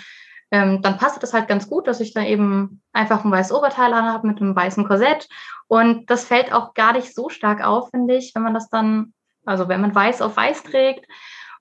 ähm, 0.52 0.84
dann 0.84 0.98
passt 0.98 1.22
das 1.24 1.34
halt 1.34 1.48
ganz 1.48 1.68
gut, 1.68 1.88
dass 1.88 2.00
ich 2.00 2.14
da 2.14 2.24
eben 2.24 2.82
einfach 2.94 3.26
ein 3.26 3.32
weißes 3.32 3.52
Oberteil 3.52 3.92
an 3.94 4.06
habe 4.06 4.28
mit 4.28 4.40
einem 4.40 4.56
weißen 4.56 4.86
Korsett 4.86 5.28
und 5.68 6.10
das 6.10 6.26
fällt 6.26 6.54
auch 6.54 6.76
gar 6.76 6.94
nicht 6.94 7.14
so 7.14 7.30
stark 7.30 7.66
auf, 7.66 7.90
finde 7.90 8.16
ich, 8.16 8.34
wenn 8.36 8.44
man 8.44 8.54
das 8.54 8.70
dann, 8.70 9.14
also 9.46 9.68
wenn 9.68 9.82
man 9.82 9.96
weiß 9.96 10.22
auf 10.22 10.38
weiß 10.38 10.64
trägt. 10.64 11.08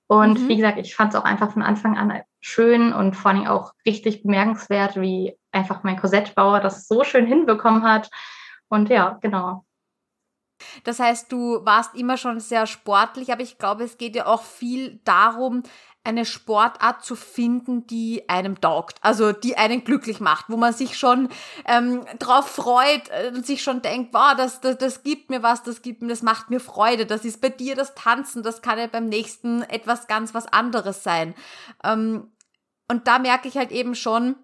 Und 0.07 0.39
mhm. 0.39 0.47
wie 0.49 0.57
gesagt, 0.57 0.77
ich 0.77 0.95
fand 0.95 1.13
es 1.13 1.19
auch 1.19 1.25
einfach 1.25 1.51
von 1.51 1.63
Anfang 1.63 1.97
an 1.97 2.21
schön 2.39 2.93
und 2.93 3.15
vor 3.15 3.31
allem 3.31 3.47
auch 3.47 3.73
richtig 3.87 4.21
bemerkenswert, 4.21 5.01
wie 5.01 5.35
einfach 5.55 5.83
mein 5.83 5.99
Korsettbauer 5.99 6.59
das 6.59 6.87
so 6.87 7.03
schön 7.03 7.25
hinbekommen 7.25 7.83
hat. 7.83 8.09
Und 8.67 8.89
ja, 8.89 9.17
genau. 9.21 9.65
Das 10.83 10.99
heißt, 10.99 11.31
du 11.31 11.65
warst 11.65 11.95
immer 11.95 12.17
schon 12.17 12.39
sehr 12.39 12.65
sportlich, 12.65 13.31
aber 13.31 13.41
ich 13.41 13.57
glaube, 13.57 13.83
es 13.83 13.97
geht 13.97 14.15
ja 14.15 14.25
auch 14.25 14.43
viel 14.43 15.01
darum, 15.03 15.63
eine 16.05 16.25
Sportart 16.25 17.03
zu 17.03 17.15
finden, 17.15 17.87
die 17.87 18.29
einem 18.29 18.61
taugt, 18.61 18.97
also 19.01 19.31
die 19.31 19.57
einen 19.57 19.83
glücklich 19.83 20.19
macht, 20.19 20.45
wo 20.49 20.55
man 20.55 20.71
sich 20.71 20.97
schon 20.97 21.29
ähm, 21.65 22.05
drauf 22.19 22.47
freut 22.47 23.09
äh, 23.09 23.31
und 23.33 23.45
sich 23.45 23.63
schon 23.63 23.81
denkt, 23.81 24.13
wow, 24.13 24.35
das, 24.37 24.61
das, 24.61 24.77
das 24.77 25.03
gibt 25.03 25.31
mir 25.31 25.41
was, 25.41 25.63
das 25.63 25.81
gibt 25.81 26.03
mir, 26.03 26.09
das 26.09 26.21
macht 26.21 26.51
mir 26.51 26.59
Freude. 26.59 27.07
Das 27.07 27.25
ist 27.25 27.41
bei 27.41 27.49
dir 27.49 27.75
das 27.75 27.95
Tanzen, 27.95 28.43
das 28.43 28.61
kann 28.61 28.77
ja 28.77 28.85
beim 28.85 29.05
nächsten 29.05 29.63
etwas 29.63 30.07
ganz 30.07 30.35
was 30.35 30.45
anderes 30.45 31.03
sein. 31.03 31.33
Ähm, 31.83 32.31
und 32.87 33.07
da 33.07 33.17
merke 33.17 33.47
ich 33.47 33.57
halt 33.57 33.71
eben 33.71 33.95
schon, 33.95 34.35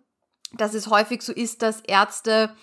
dass 0.53 0.73
es 0.73 0.87
häufig 0.87 1.21
so 1.21 1.33
ist, 1.33 1.61
dass 1.61 1.81
Ärzte 1.81 2.55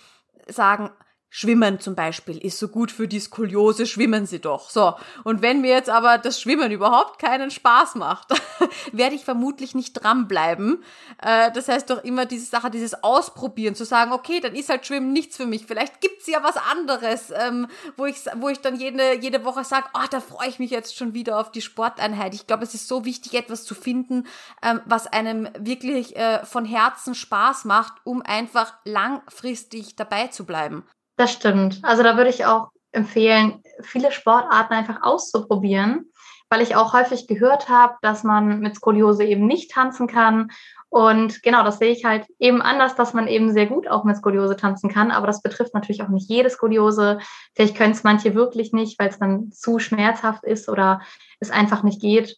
sagen, 0.48 0.90
Schwimmen 1.31 1.79
zum 1.79 1.95
Beispiel 1.95 2.38
ist 2.38 2.59
so 2.59 2.69
gut 2.69 2.91
für 2.91 3.07
die 3.07 3.21
Skoliose, 3.21 3.87
schwimmen 3.87 4.27
Sie 4.27 4.41
doch. 4.41 4.71
So. 4.71 4.95
Und 5.25 5.43
wenn 5.43 5.61
mir 5.61 5.73
jetzt 5.73 5.91
aber 5.91 6.17
das 6.17 6.41
Schwimmen 6.41 6.71
überhaupt 6.73 7.19
keinen 7.19 7.51
Spaß 7.51 7.97
macht, 7.97 8.29
werde 8.93 9.14
ich 9.14 9.25
vermutlich 9.25 9.75
nicht 9.75 9.93
dranbleiben. 9.93 10.83
Äh, 11.21 11.53
das 11.53 11.69
heißt 11.69 11.91
doch 11.91 12.03
immer 12.03 12.25
diese 12.25 12.47
Sache, 12.47 12.71
dieses 12.71 13.03
Ausprobieren, 13.05 13.75
zu 13.75 13.85
sagen, 13.85 14.12
okay, 14.12 14.41
dann 14.41 14.55
ist 14.55 14.71
halt 14.71 14.87
Schwimmen 14.87 15.12
nichts 15.12 15.37
für 15.37 15.45
mich. 15.45 15.67
Vielleicht 15.67 16.01
gibt's 16.01 16.27
ja 16.27 16.43
was 16.43 16.57
anderes, 16.57 17.31
ähm, 17.31 17.69
wo, 17.97 18.07
ich, 18.07 18.17
wo 18.37 18.49
ich 18.49 18.61
dann 18.61 18.77
jede, 18.77 19.19
jede 19.19 19.45
Woche 19.45 19.64
sage, 19.64 19.87
oh, 19.93 20.07
da 20.11 20.21
freue 20.21 20.49
ich 20.49 20.59
mich 20.59 20.71
jetzt 20.71 20.97
schon 20.97 21.12
wieder 21.12 21.38
auf 21.38 21.53
die 21.53 21.62
Sporteinheit. 21.62 22.33
Ich 22.35 22.47
glaube, 22.47 22.64
es 22.64 22.73
ist 22.73 22.88
so 22.88 23.05
wichtig, 23.05 23.35
etwas 23.35 23.64
zu 23.64 23.75
finden, 23.75 24.27
ähm, 24.62 24.81
was 24.87 25.07
einem 25.07 25.49
wirklich 25.59 26.17
äh, 26.17 26.45
von 26.47 26.64
Herzen 26.64 27.14
Spaß 27.14 27.67
macht, 27.67 27.93
um 28.05 28.23
einfach 28.23 28.73
langfristig 28.85 29.95
dabei 29.95 30.29
zu 30.29 30.47
bleiben. 30.47 30.85
Das 31.18 31.33
stimmt. 31.33 31.81
Also 31.83 32.04
da 32.04 32.16
würde 32.16 32.31
ich 32.31 32.46
auch 32.46 32.68
empfehlen, 32.92 33.61
viele 33.81 34.12
Sportarten 34.12 34.72
einfach 34.72 35.02
auszuprobieren, 35.02 36.12
weil 36.48 36.62
ich 36.62 36.76
auch 36.76 36.94
häufig 36.94 37.26
gehört 37.26 37.68
habe, 37.68 37.96
dass 38.02 38.22
man 38.22 38.61
mit 38.61 38.76
Skoliose 38.76 39.24
eben 39.24 39.44
nicht 39.46 39.72
tanzen 39.72 40.07
kann. 40.07 40.52
Und 40.90 41.42
genau, 41.42 41.64
das 41.64 41.81
sehe 41.81 41.90
ich 41.90 42.04
halt 42.04 42.24
eben 42.38 42.62
anders, 42.62 42.94
dass 42.94 43.14
man 43.14 43.26
eben 43.26 43.52
sehr 43.52 43.66
gut 43.66 43.88
auch 43.88 44.04
mit 44.04 44.16
Skoliose 44.16 44.54
tanzen 44.54 44.90
kann. 44.90 45.11
Aber 45.11 45.26
das 45.26 45.42
betrifft 45.42 45.74
natürlich 45.74 46.04
auch 46.04 46.09
nicht 46.09 46.31
jede 46.31 46.50
Skoliose. 46.50 47.18
Vielleicht 47.57 47.76
können 47.76 47.92
es 47.92 48.04
manche 48.04 48.37
wirklich 48.37 48.72
nicht, 48.72 48.96
weil 49.00 49.09
es 49.09 49.18
dann 49.18 49.50
zu 49.50 49.81
schmerzhaft 49.81 50.44
ist 50.44 50.68
oder 50.68 51.00
es 51.40 51.50
einfach 51.50 51.83
nicht 51.83 52.00
geht. 52.00 52.37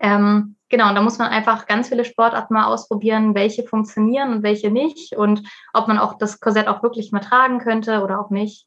Ähm, 0.00 0.56
genau, 0.74 0.88
und 0.88 0.96
da 0.96 1.02
muss 1.02 1.18
man 1.18 1.28
einfach 1.28 1.66
ganz 1.66 1.88
viele 1.88 2.04
Sportarten 2.04 2.52
mal 2.52 2.66
ausprobieren, 2.66 3.36
welche 3.36 3.62
funktionieren 3.62 4.32
und 4.32 4.42
welche 4.42 4.72
nicht 4.72 5.14
und 5.14 5.42
ob 5.72 5.86
man 5.86 5.98
auch 5.98 6.18
das 6.18 6.40
Korsett 6.40 6.66
auch 6.66 6.82
wirklich 6.82 7.12
mal 7.12 7.20
tragen 7.20 7.60
könnte 7.60 8.02
oder 8.02 8.20
auch 8.20 8.30
nicht. 8.30 8.66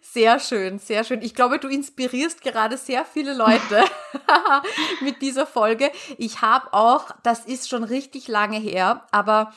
Sehr 0.00 0.38
schön, 0.38 0.78
sehr 0.78 1.02
schön. 1.02 1.22
Ich 1.22 1.34
glaube, 1.34 1.58
du 1.58 1.66
inspirierst 1.66 2.42
gerade 2.42 2.76
sehr 2.76 3.04
viele 3.04 3.34
Leute 3.34 3.82
mit 5.00 5.20
dieser 5.20 5.46
Folge. 5.46 5.90
Ich 6.16 6.42
habe 6.42 6.72
auch, 6.72 7.10
das 7.24 7.44
ist 7.44 7.68
schon 7.68 7.82
richtig 7.82 8.28
lange 8.28 8.58
her, 8.58 9.02
aber 9.10 9.52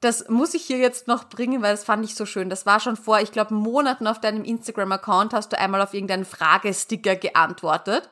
das 0.00 0.28
muss 0.28 0.54
ich 0.54 0.64
hier 0.64 0.78
jetzt 0.78 1.06
noch 1.06 1.28
bringen, 1.28 1.62
weil 1.62 1.70
das 1.70 1.84
fand 1.84 2.04
ich 2.04 2.16
so 2.16 2.26
schön. 2.26 2.50
Das 2.50 2.66
war 2.66 2.80
schon 2.80 2.96
vor, 2.96 3.20
ich 3.20 3.30
glaube, 3.30 3.54
Monaten 3.54 4.08
auf 4.08 4.20
deinem 4.20 4.42
Instagram-Account 4.42 5.34
hast 5.34 5.52
du 5.52 5.58
einmal 5.60 5.80
auf 5.80 5.94
irgendeinen 5.94 6.24
Fragesticker 6.24 7.14
geantwortet. 7.14 8.10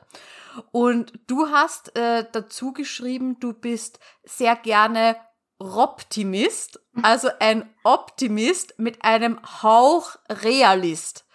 Und 0.71 1.13
du 1.27 1.49
hast 1.49 1.95
äh, 1.95 2.25
dazu 2.31 2.73
geschrieben, 2.73 3.39
du 3.39 3.53
bist 3.53 3.99
sehr 4.23 4.55
gerne 4.55 5.15
Robtimist, 5.61 6.79
also 7.03 7.29
ein 7.39 7.69
Optimist 7.83 8.73
mit 8.77 9.03
einem 9.03 9.39
Hauch 9.61 10.15
Realist. 10.29 11.25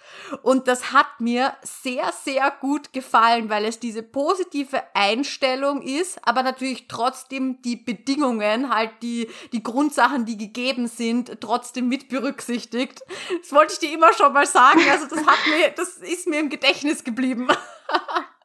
Und 0.42 0.68
das 0.68 0.92
hat 0.92 1.20
mir 1.20 1.57
sehr, 1.62 2.12
sehr 2.12 2.50
gut 2.61 2.92
gefallen, 2.92 3.48
weil 3.48 3.64
es 3.64 3.79
diese 3.81 4.02
positive 4.02 4.83
Einstellung 4.94 5.83
ist, 5.83 6.18
aber 6.26 6.42
natürlich 6.42 6.88
trotzdem 6.88 7.61
die 7.62 7.76
Bedingungen, 7.76 8.74
halt 8.74 8.90
die, 9.02 9.29
die 9.52 9.62
Grundsachen, 9.62 10.24
die 10.24 10.37
gegeben 10.37 10.87
sind, 10.87 11.40
trotzdem 11.40 11.88
mit 11.88 12.09
berücksichtigt. 12.09 13.00
Das 13.40 13.52
wollte 13.52 13.74
ich 13.74 13.79
dir 13.81 13.92
immer 13.92 14.12
schon 14.12 14.33
mal 14.33 14.46
sagen. 14.46 14.81
Also 14.90 15.07
das 15.07 15.26
hat 15.26 15.38
mir, 15.48 15.70
das 15.70 15.96
ist 15.96 16.26
mir 16.26 16.40
im 16.40 16.50
Gedächtnis 16.50 17.05
geblieben. 17.05 17.48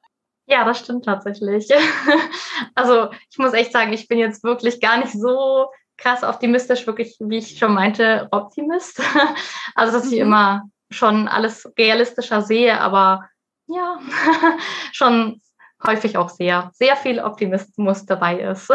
Ja, 0.51 0.65
das 0.65 0.79
stimmt 0.79 1.05
tatsächlich. 1.05 1.69
Also 2.75 3.09
ich 3.29 3.37
muss 3.37 3.53
echt 3.53 3.71
sagen, 3.71 3.93
ich 3.93 4.07
bin 4.07 4.19
jetzt 4.19 4.43
wirklich 4.43 4.81
gar 4.81 4.97
nicht 4.97 5.13
so 5.13 5.67
krass 5.97 6.23
optimistisch, 6.23 6.85
wirklich, 6.85 7.15
wie 7.19 7.37
ich 7.37 7.57
schon 7.57 7.73
meinte, 7.73 8.27
Optimist. 8.31 9.01
Also 9.75 9.93
dass 9.93 10.05
ich 10.07 10.19
mhm. 10.19 10.27
immer 10.27 10.63
schon 10.89 11.29
alles 11.29 11.71
realistischer 11.77 12.41
sehe, 12.41 12.79
aber 12.79 13.29
ja, 13.67 13.99
schon 14.91 15.41
häufig 15.85 16.17
auch 16.17 16.29
sehr, 16.29 16.71
sehr 16.73 16.97
viel 16.97 17.19
Optimismus 17.19 18.05
dabei 18.05 18.41
ist. 18.41 18.69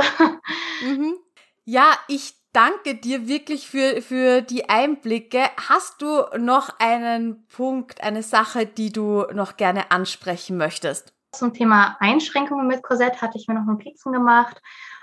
Mhm. 0.82 1.16
Ja, 1.64 1.92
ich 2.08 2.34
danke 2.52 2.94
dir 2.94 3.28
wirklich 3.28 3.68
für, 3.68 4.00
für 4.00 4.40
die 4.40 4.68
Einblicke. 4.70 5.44
Hast 5.68 6.00
du 6.00 6.22
noch 6.38 6.78
einen 6.78 7.46
Punkt, 7.48 8.00
eine 8.02 8.22
Sache, 8.22 8.64
die 8.66 8.92
du 8.92 9.26
noch 9.32 9.56
gerne 9.58 9.90
ansprechen 9.90 10.56
möchtest? 10.56 11.15
Zum 11.38 11.52
Thema 11.52 11.96
Einschränkungen 12.00 12.66
mit 12.66 12.82
Korsett 12.82 13.20
hatte 13.22 13.38
ich 13.38 13.48
mir 13.48 13.54
noch 13.54 13.66
Notizen 13.66 14.12
gemacht. 14.12 14.60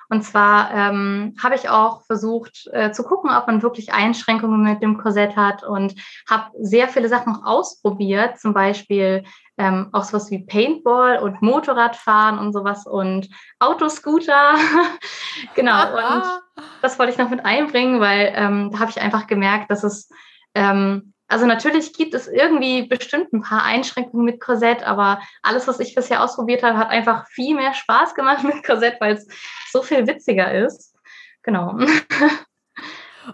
Und 0.10 0.24
zwar 0.24 0.72
ähm, 0.72 1.36
habe 1.42 1.56
ich 1.56 1.70
auch 1.70 2.06
versucht 2.06 2.70
äh, 2.72 2.92
zu 2.92 3.04
gucken, 3.04 3.32
ob 3.32 3.48
man 3.48 3.64
wirklich 3.64 3.94
Einschränkungen 3.94 4.62
mit 4.62 4.82
dem 4.84 4.98
Korsett 4.98 5.36
hat 5.36 5.64
und 5.64 5.96
habe 6.30 6.52
sehr 6.60 6.88
viele 6.88 7.10
Sachen 7.10 7.36
auch 7.36 7.46
ausprobiert, 7.46 8.40
zum 8.40 8.54
Beispiel 8.54 9.24
ähm, 9.58 9.90
auch 9.92 10.04
sowas 10.04 10.30
wie 10.32 10.46
Paintball 10.46 11.20
und 11.20 11.42
Motorradfahren 11.42 12.38
und 12.38 12.54
sowas 12.54 12.86
und 12.86 13.30
Autoscooter. 13.60 14.56
genau, 15.56 15.82
und 15.96 16.24
das 16.82 17.00
wollte 17.00 17.12
ich 17.12 17.18
noch 17.18 17.30
mit 17.30 17.46
einbringen, 17.46 18.00
weil 18.00 18.34
ähm, 18.36 18.72
da 18.72 18.80
habe 18.80 18.92
ich 18.92 19.02
einfach 19.02 19.28
gemerkt, 19.28 19.72
dass 19.72 19.84
es 19.84 20.10
ähm, 20.56 21.13
also 21.34 21.48
natürlich 21.48 21.94
gibt 21.94 22.14
es 22.14 22.28
irgendwie 22.28 22.84
bestimmt 22.84 23.34
ein 23.34 23.42
paar 23.42 23.64
Einschränkungen 23.64 24.24
mit 24.24 24.40
Korsett, 24.40 24.84
aber 24.84 25.20
alles, 25.42 25.68
was 25.68 25.80
ich 25.80 25.96
bisher 25.96 26.24
ausprobiert 26.24 26.62
habe, 26.62 26.78
hat 26.78 26.92
einfach 26.92 27.26
viel 27.26 27.56
mehr 27.56 27.74
Spaß 27.74 28.14
gemacht 28.14 28.44
mit 28.44 28.64
Korsett, 28.64 29.02
weil 29.02 29.16
es 29.16 29.28
so 29.72 29.82
viel 29.82 30.06
witziger 30.06 30.54
ist. 30.54 30.96
Genau. 31.42 31.76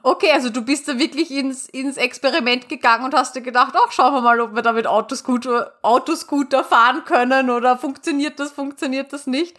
Okay, 0.03 0.31
also 0.31 0.49
du 0.49 0.63
bist 0.63 0.87
da 0.87 0.99
wirklich 0.99 1.31
ins, 1.31 1.67
ins 1.69 1.97
Experiment 1.97 2.69
gegangen 2.69 3.05
und 3.05 3.13
hast 3.13 3.35
dir 3.35 3.41
gedacht, 3.41 3.73
ach, 3.75 3.91
schauen 3.91 4.13
wir 4.13 4.21
mal, 4.21 4.39
ob 4.39 4.55
wir 4.55 4.61
damit 4.61 4.87
Autoscooter, 4.87 5.73
Autoscooter 5.81 6.63
fahren 6.63 7.03
können 7.05 7.49
oder 7.49 7.77
funktioniert 7.77 8.39
das, 8.39 8.51
funktioniert 8.51 9.13
das 9.13 9.27
nicht. 9.27 9.57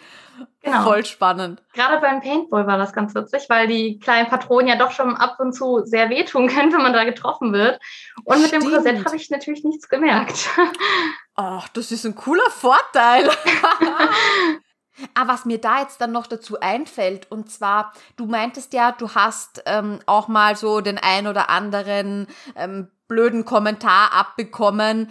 Genau. 0.62 0.84
Voll 0.84 1.04
spannend. 1.04 1.62
Gerade 1.72 2.00
beim 2.00 2.20
Paintball 2.20 2.66
war 2.66 2.78
das 2.78 2.92
ganz 2.92 3.14
witzig, 3.14 3.46
weil 3.48 3.66
die 3.66 3.98
kleinen 3.98 4.28
Patronen 4.28 4.68
ja 4.68 4.76
doch 4.76 4.90
schon 4.90 5.16
ab 5.16 5.36
und 5.38 5.52
zu 5.52 5.82
sehr 5.84 6.10
wehtun 6.10 6.48
können, 6.48 6.72
wenn 6.72 6.82
man 6.82 6.92
da 6.92 7.04
getroffen 7.04 7.52
wird. 7.52 7.80
Und 8.24 8.42
mit 8.42 8.52
dem 8.52 8.62
Korsett 8.62 9.04
habe 9.04 9.16
ich 9.16 9.30
natürlich 9.30 9.64
nichts 9.64 9.88
gemerkt. 9.88 10.48
Ach, 11.34 11.68
das 11.68 11.90
ist 11.90 12.04
ein 12.04 12.14
cooler 12.14 12.50
Vorteil. 12.50 13.30
Ah, 15.14 15.28
was 15.28 15.44
mir 15.44 15.58
da 15.58 15.80
jetzt 15.80 16.00
dann 16.00 16.12
noch 16.12 16.26
dazu 16.26 16.60
einfällt, 16.60 17.30
und 17.30 17.50
zwar, 17.50 17.92
du 18.16 18.26
meintest 18.26 18.72
ja, 18.72 18.92
du 18.92 19.14
hast 19.14 19.62
ähm, 19.66 20.00
auch 20.06 20.28
mal 20.28 20.56
so 20.56 20.80
den 20.80 20.98
ein 20.98 21.26
oder 21.26 21.50
anderen 21.50 22.26
ähm, 22.56 22.88
blöden 23.10 23.44
Kommentar 23.44 24.12
abbekommen. 24.12 25.10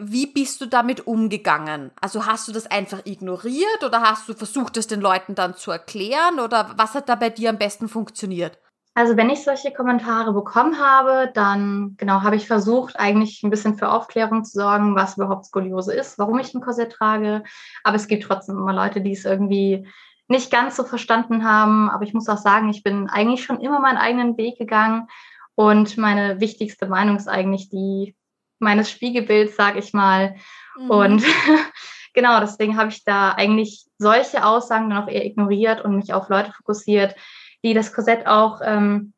Wie 0.00 0.26
bist 0.26 0.60
du 0.60 0.66
damit 0.66 1.06
umgegangen? 1.06 1.90
Also 2.00 2.24
hast 2.24 2.46
du 2.46 2.52
das 2.52 2.68
einfach 2.68 3.04
ignoriert 3.04 3.84
oder 3.84 4.02
hast 4.02 4.28
du 4.28 4.34
versucht, 4.34 4.76
es 4.76 4.86
den 4.86 5.00
Leuten 5.00 5.34
dann 5.34 5.56
zu 5.56 5.72
erklären 5.72 6.38
oder 6.38 6.70
was 6.76 6.94
hat 6.94 7.08
da 7.08 7.16
bei 7.16 7.28
dir 7.28 7.50
am 7.50 7.58
besten 7.58 7.88
funktioniert? 7.88 8.58
Also 9.00 9.16
wenn 9.16 9.30
ich 9.30 9.44
solche 9.44 9.72
Kommentare 9.72 10.34
bekommen 10.34 10.78
habe, 10.78 11.30
dann 11.32 11.94
genau 11.96 12.20
habe 12.20 12.36
ich 12.36 12.46
versucht, 12.46 13.00
eigentlich 13.00 13.42
ein 13.42 13.48
bisschen 13.48 13.78
für 13.78 13.90
Aufklärung 13.90 14.44
zu 14.44 14.58
sorgen, 14.58 14.94
was 14.94 15.16
überhaupt 15.16 15.46
Skoliose 15.46 15.94
ist, 15.94 16.18
warum 16.18 16.38
ich 16.38 16.52
ein 16.52 16.60
Korsett 16.60 16.92
trage. 16.92 17.42
Aber 17.82 17.96
es 17.96 18.08
gibt 18.08 18.24
trotzdem 18.24 18.58
immer 18.58 18.74
Leute, 18.74 19.00
die 19.00 19.12
es 19.12 19.24
irgendwie 19.24 19.88
nicht 20.28 20.50
ganz 20.50 20.76
so 20.76 20.84
verstanden 20.84 21.46
haben. 21.46 21.88
Aber 21.88 22.04
ich 22.04 22.12
muss 22.12 22.28
auch 22.28 22.36
sagen, 22.36 22.68
ich 22.68 22.82
bin 22.82 23.08
eigentlich 23.08 23.42
schon 23.42 23.62
immer 23.62 23.80
meinen 23.80 23.96
eigenen 23.96 24.36
Weg 24.36 24.58
gegangen. 24.58 25.08
Und 25.54 25.96
meine 25.96 26.38
wichtigste 26.42 26.86
Meinung 26.86 27.16
ist 27.16 27.26
eigentlich 27.26 27.70
die 27.70 28.14
meines 28.58 28.90
Spiegelbilds, 28.90 29.56
sage 29.56 29.78
ich 29.78 29.94
mal. 29.94 30.36
Mhm. 30.78 30.90
Und 30.90 31.24
genau, 32.12 32.38
deswegen 32.38 32.76
habe 32.76 32.90
ich 32.90 33.02
da 33.04 33.30
eigentlich 33.30 33.86
solche 33.96 34.44
Aussagen 34.44 34.90
dann 34.90 35.04
auch 35.04 35.08
eher 35.08 35.24
ignoriert 35.24 35.82
und 35.82 35.96
mich 35.96 36.12
auf 36.12 36.28
Leute 36.28 36.52
fokussiert, 36.52 37.16
die 37.64 37.74
das 37.74 37.92
Korsett 37.92 38.26
auch 38.26 38.60
ähm, 38.64 39.12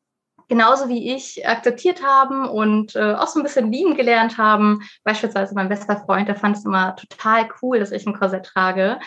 genauso 0.47 0.89
wie 0.89 1.13
ich 1.13 1.47
akzeptiert 1.47 2.03
haben 2.03 2.47
und 2.47 2.95
äh, 2.95 3.13
auch 3.13 3.27
so 3.27 3.39
ein 3.39 3.43
bisschen 3.43 3.71
lieben 3.71 3.95
gelernt 3.95 4.37
haben. 4.37 4.81
Beispielsweise 5.03 5.55
mein 5.55 5.69
bester 5.69 5.97
Freund, 5.97 6.27
der 6.27 6.35
fand 6.35 6.57
es 6.57 6.65
immer 6.65 6.95
total 6.95 7.49
cool, 7.61 7.79
dass 7.79 7.91
ich 7.91 8.05
ein 8.05 8.17
Korsett 8.17 8.45
trage 8.45 8.99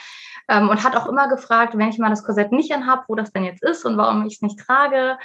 ähm, 0.49 0.69
und 0.69 0.83
hat 0.83 0.97
auch 0.97 1.07
immer 1.07 1.29
gefragt, 1.29 1.77
wenn 1.77 1.89
ich 1.89 1.99
mal 1.99 2.11
das 2.11 2.25
Korsett 2.25 2.53
nicht 2.53 2.73
anhab, 2.73 3.05
wo 3.09 3.15
das 3.15 3.33
denn 3.33 3.45
jetzt 3.45 3.63
ist 3.63 3.85
und 3.85 3.97
warum 3.97 4.27
ich 4.27 4.35
es 4.35 4.43
nicht 4.43 4.59
trage. 4.59 5.19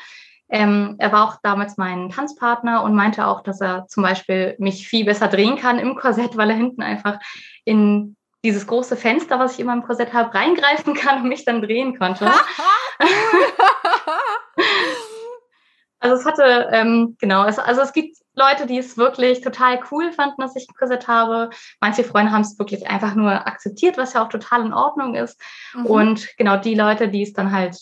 Ähm, 0.50 0.96
er 1.00 1.14
war 1.14 1.28
auch 1.28 1.38
damals 1.42 1.78
mein 1.78 2.10
Tanzpartner 2.10 2.84
und 2.84 2.94
meinte 2.94 3.26
auch, 3.26 3.42
dass 3.42 3.62
er 3.62 3.88
zum 3.88 4.04
Beispiel 4.04 4.56
mich 4.60 4.88
viel 4.88 5.06
besser 5.06 5.30
drehen 5.30 5.56
kann 5.56 5.80
im 5.80 5.96
Korsett, 5.96 6.36
weil 6.36 6.50
er 6.50 6.58
hinten 6.58 6.82
einfach 6.82 7.20
in 7.64 8.18
dieses 8.44 8.66
große 8.68 8.96
Fenster, 8.98 9.40
was 9.40 9.54
ich 9.54 9.60
immer 9.60 9.74
im 9.74 9.84
Korsett 9.84 10.14
habe, 10.14 10.34
reingreifen 10.34 10.94
kann 10.94 11.22
und 11.22 11.30
mich 11.30 11.46
dann 11.46 11.62
drehen 11.62 11.98
konnte. 11.98 12.26
also 16.00 16.16
es 16.16 16.26
hatte, 16.26 16.70
ähm, 16.72 17.16
genau, 17.20 17.46
es, 17.46 17.60
also 17.60 17.82
es 17.82 17.94
gibt 17.94 18.18
Leute, 18.34 18.66
die 18.66 18.78
es 18.78 18.98
wirklich 18.98 19.42
total 19.42 19.82
cool 19.92 20.12
fanden, 20.12 20.42
dass 20.42 20.56
ich 20.56 20.68
ein 20.70 20.76
Korsett 20.76 21.08
habe. 21.08 21.50
Manche 21.80 22.04
Freunde 22.04 22.32
haben 22.32 22.42
es 22.42 22.58
wirklich 22.58 22.90
einfach 22.90 23.14
nur 23.14 23.32
akzeptiert, 23.48 23.98
was 23.98 24.14
ja 24.14 24.24
auch 24.24 24.30
total 24.30 24.66
in 24.66 24.74
Ordnung 24.74 25.16
ist. 25.16 25.40
Mhm. 25.74 25.86
Und 25.86 26.38
genau 26.38 26.58
die 26.58 26.76
Leute, 26.76 27.10
die 27.10 27.24
es 27.24 27.34
dann 27.34 27.52
halt 27.52 27.78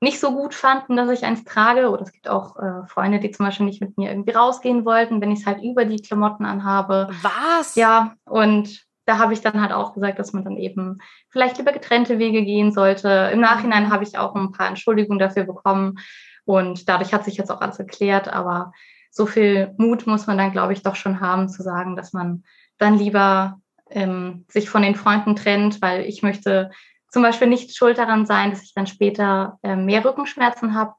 nicht 0.00 0.20
so 0.20 0.32
gut 0.32 0.54
fanden, 0.54 0.96
dass 0.96 1.10
ich 1.10 1.24
eins 1.24 1.44
trage. 1.44 1.90
Oder 1.90 2.02
es 2.02 2.12
gibt 2.12 2.28
auch 2.28 2.56
äh, 2.56 2.86
Freunde, 2.86 3.18
die 3.18 3.32
zum 3.32 3.46
Beispiel 3.46 3.66
nicht 3.66 3.80
mit 3.80 3.98
mir 3.98 4.10
irgendwie 4.10 4.30
rausgehen 4.30 4.84
wollten, 4.84 5.20
wenn 5.20 5.32
ich 5.32 5.40
es 5.40 5.46
halt 5.46 5.62
über 5.62 5.84
die 5.84 6.00
Klamotten 6.00 6.46
anhabe. 6.46 7.10
Was? 7.22 7.74
Ja, 7.74 8.14
und 8.24 8.87
da 9.08 9.18
habe 9.18 9.32
ich 9.32 9.40
dann 9.40 9.60
halt 9.60 9.72
auch 9.72 9.94
gesagt, 9.94 10.18
dass 10.18 10.34
man 10.34 10.44
dann 10.44 10.58
eben 10.58 10.98
vielleicht 11.30 11.58
über 11.58 11.72
getrennte 11.72 12.18
Wege 12.18 12.42
gehen 12.42 12.72
sollte. 12.72 13.30
Im 13.32 13.40
Nachhinein 13.40 13.90
habe 13.90 14.04
ich 14.04 14.18
auch 14.18 14.34
ein 14.34 14.52
paar 14.52 14.68
Entschuldigungen 14.68 15.18
dafür 15.18 15.44
bekommen 15.44 15.98
und 16.44 16.90
dadurch 16.90 17.14
hat 17.14 17.24
sich 17.24 17.38
jetzt 17.38 17.50
auch 17.50 17.62
alles 17.62 17.78
erklärt. 17.78 18.28
Aber 18.28 18.72
so 19.10 19.24
viel 19.24 19.74
Mut 19.78 20.06
muss 20.06 20.26
man 20.26 20.36
dann, 20.36 20.52
glaube 20.52 20.74
ich, 20.74 20.82
doch 20.82 20.94
schon 20.94 21.20
haben 21.20 21.48
zu 21.48 21.62
sagen, 21.62 21.96
dass 21.96 22.12
man 22.12 22.44
dann 22.76 22.98
lieber 22.98 23.58
ähm, 23.88 24.44
sich 24.48 24.68
von 24.68 24.82
den 24.82 24.94
Freunden 24.94 25.34
trennt, 25.34 25.80
weil 25.80 26.02
ich 26.02 26.22
möchte 26.22 26.70
zum 27.08 27.22
Beispiel 27.22 27.48
nicht 27.48 27.74
schuld 27.74 27.96
daran 27.96 28.26
sein, 28.26 28.50
dass 28.50 28.62
ich 28.62 28.74
dann 28.74 28.86
später 28.86 29.58
äh, 29.62 29.74
mehr 29.74 30.04
Rückenschmerzen 30.04 30.74
habe, 30.74 30.92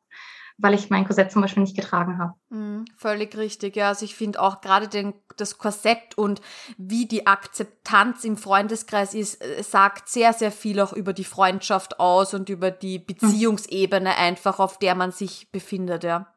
weil 0.59 0.73
ich 0.73 0.89
mein 0.89 1.05
Korsett 1.05 1.31
zum 1.31 1.41
Beispiel 1.41 1.63
nicht 1.63 1.75
getragen 1.75 2.17
habe. 2.17 2.33
Mm, 2.49 2.85
völlig 2.95 3.35
richtig, 3.37 3.75
ja. 3.75 3.87
Also 3.87 4.05
ich 4.05 4.15
finde 4.15 4.41
auch 4.41 4.61
gerade 4.61 4.87
den, 4.87 5.13
das 5.37 5.57
Korsett 5.57 6.17
und 6.17 6.41
wie 6.77 7.05
die 7.05 7.27
Akzeptanz 7.27 8.23
im 8.25 8.37
Freundeskreis 8.37 9.13
ist, 9.13 9.43
äh, 9.43 9.63
sagt 9.63 10.09
sehr, 10.09 10.33
sehr 10.33 10.51
viel 10.51 10.79
auch 10.81 10.93
über 10.93 11.13
die 11.13 11.23
Freundschaft 11.23 11.99
aus 11.99 12.33
und 12.33 12.49
über 12.49 12.71
die 12.71 12.99
Beziehungsebene 12.99 14.17
einfach, 14.17 14.59
auf 14.59 14.77
der 14.77 14.95
man 14.95 15.11
sich 15.11 15.51
befindet, 15.51 16.03
ja. 16.03 16.27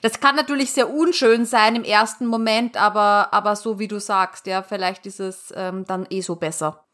Das 0.00 0.20
kann 0.20 0.36
natürlich 0.36 0.72
sehr 0.72 0.88
unschön 0.88 1.44
sein 1.44 1.76
im 1.76 1.84
ersten 1.84 2.26
Moment, 2.26 2.78
aber, 2.78 3.28
aber 3.32 3.54
so 3.54 3.78
wie 3.78 3.88
du 3.88 4.00
sagst, 4.00 4.46
ja, 4.46 4.62
vielleicht 4.62 5.04
ist 5.04 5.20
es 5.20 5.52
ähm, 5.54 5.84
dann 5.84 6.06
eh 6.08 6.22
so 6.22 6.36
besser. 6.36 6.87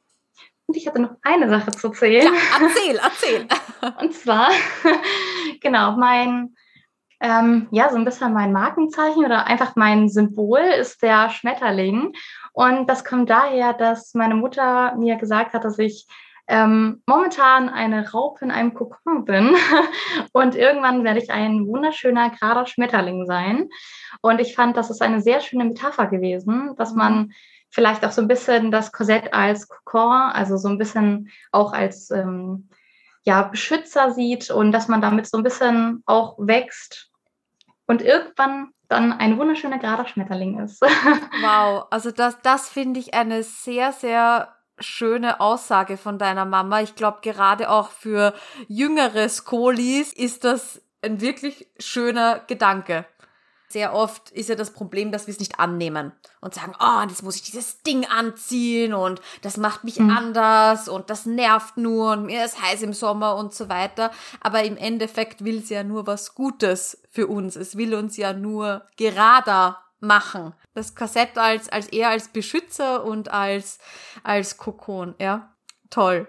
Und 0.67 0.77
ich 0.77 0.87
hatte 0.87 1.01
noch 1.01 1.17
eine 1.23 1.49
Sache 1.49 1.71
zu 1.73 1.89
erzählen. 1.89 2.25
Ja, 2.25 2.67
erzähl, 2.67 2.97
erzähl. 2.97 3.49
Und 4.01 4.15
zwar, 4.15 4.51
genau, 5.61 5.93
mein, 5.93 6.55
ähm, 7.21 7.69
ja, 7.71 7.91
so 7.91 7.97
ein 7.97 8.05
bisschen 8.05 8.33
mein 8.33 8.53
Markenzeichen 8.53 9.25
oder 9.25 9.47
einfach 9.47 9.77
mein 9.77 10.09
Symbol 10.09 10.61
ist 10.61 11.03
der 11.03 11.31
Schmetterling. 11.31 12.13
Und 12.53 12.89
das 12.89 13.05
kommt 13.05 13.29
daher, 13.29 13.75
dass 13.75 14.15
meine 14.15 14.37
Mutter 14.37 14.95
mir 14.97 15.17
gesagt 15.17 15.53
hat, 15.53 15.65
dass 15.65 15.79
ich 15.79 16.07
ähm, 16.47 17.03
momentan 17.07 17.71
eine 17.71 18.11
Raupe 18.11 18.45
in 18.45 18.51
einem 18.51 18.75
Kokon 18.75 19.25
bin 19.25 19.57
und 20.33 20.55
irgendwann 20.55 21.03
werde 21.03 21.19
ich 21.19 21.31
ein 21.31 21.67
wunderschöner, 21.67 22.31
gerader 22.31 22.67
Schmetterling 22.67 23.25
sein. 23.27 23.71
Und 24.21 24.41
ich 24.41 24.55
fand, 24.55 24.77
das 24.77 24.91
ist 24.91 25.01
eine 25.01 25.23
sehr 25.23 25.41
schöne 25.41 25.65
Metapher 25.65 26.07
gewesen, 26.07 26.75
dass 26.77 26.95
man 26.95 27.15
mhm 27.15 27.33
vielleicht 27.75 28.05
auch 28.07 28.13
so 28.13 28.23
ein 28.23 28.29
bisschen 28.29 28.71
das 28.71 28.93
Korsett 28.93 29.35
als 29.35 29.69
Kokon, 29.69 30.31
also 30.33 30.57
so 30.57 30.69
ein 30.69 30.79
bisschen 30.79 31.29
auch 31.51 31.73
als 31.73 32.11
ähm, 32.13 32.69
ja, 33.25 33.43
Beschützer 33.43 34.13
sieht 34.13 34.49
und 34.51 34.71
dass 34.71 34.87
man 34.87 35.01
damit 35.01 35.27
so 35.27 35.37
ein 35.39 35.43
bisschen 35.43 36.03
auch 36.07 36.37
wächst. 36.39 37.11
Und 37.87 38.01
irgendwann 38.01 38.71
dann 38.89 39.13
ein 39.13 39.39
wunderschöner 39.39 39.79
gerader 39.79 40.07
Schmetterling 40.07 40.61
ist. 40.61 40.81
wow, 41.43 41.87
also 41.91 42.13
das, 42.13 42.41
das 42.43 42.69
finde 42.69 43.01
ich 43.01 43.13
eine 43.13 43.43
sehr, 43.43 43.93
sehr 43.93 44.55
schöne 44.79 45.41
Aussage 45.41 45.97
von 45.97 46.17
deiner 46.17 46.45
Mama. 46.45 46.81
Ich 46.81 46.95
glaube, 46.95 47.19
gerade 47.23 47.71
auch 47.71 47.91
für 47.91 48.35
jüngere 48.69 49.29
Skolis 49.29 50.13
ist 50.13 50.45
das 50.45 50.81
ein 51.03 51.21
wirklich 51.21 51.69
schöner 51.79 52.41
Gedanke. 52.47 53.05
Sehr 53.75 53.93
oft 53.93 54.31
ist 54.31 54.49
ja 54.49 54.55
das 54.55 54.71
Problem, 54.71 55.11
dass 55.11 55.27
wir 55.27 55.33
es 55.33 55.41
nicht 55.41 55.59
annehmen 55.59 56.13
und 56.41 56.55
sagen, 56.55 56.75
oh, 56.79 57.03
jetzt 57.09 57.25
muss 57.25 57.35
ich 57.35 57.43
dieses 57.43 57.83
Ding 57.83 58.07
anziehen 58.07 58.95
und 58.95 59.21
das 59.43 59.57
macht 59.57 59.83
mich 59.83 59.99
mhm. 59.99 60.11
anders 60.11 60.89
und 60.89 61.11
das 61.11 61.27
nervt 61.27 61.77
nur 61.77 62.13
und 62.13 62.27
mir 62.27 62.45
ist 62.45 62.63
heiß 62.63 62.83
im 62.83 62.93
Sommer 62.93 63.35
und 63.35 63.53
so 63.53 63.69
weiter. 63.69 64.13
Aber 64.41 64.63
im 64.63 64.77
Endeffekt 64.77 65.45
will 65.45 65.59
es 65.59 65.71
ja 65.71 65.83
nur 65.83 66.07
was 66.07 66.37
Gutes 66.37 67.03
für 67.11 67.27
uns. 67.27 67.57
Es 67.57 67.77
will 67.77 67.97
uns 67.97 68.17
ja 68.17 68.33
nur 68.33 68.87
gerader 68.97 69.83
machen. 69.99 70.55
Das 70.75 70.95
Kassett 70.95 71.37
als, 71.37 71.69
als 71.69 71.89
eher 71.89 72.11
als 72.11 72.29
Beschützer 72.29 73.03
und 73.03 73.33
als, 73.33 73.81
als 74.23 74.57
Kokon, 74.57 75.17
ja. 75.19 75.53
Toll. 75.91 76.29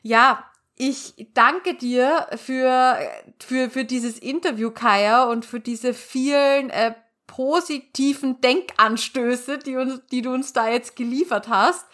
Ja, 0.00 0.42
ich 0.76 1.14
danke 1.34 1.74
dir 1.74 2.26
für, 2.36 2.98
für, 3.40 3.70
für 3.70 3.84
dieses 3.84 4.18
Interview, 4.18 4.70
Kaya, 4.70 5.24
und 5.24 5.44
für 5.44 5.60
diese 5.60 5.94
vielen 5.94 6.70
äh, 6.70 6.94
positiven 7.26 8.40
Denkanstöße, 8.40 9.58
die, 9.58 9.76
uns, 9.76 10.02
die 10.10 10.22
du 10.22 10.32
uns 10.32 10.52
da 10.52 10.68
jetzt 10.68 10.96
geliefert 10.96 11.48
hast. 11.48 11.86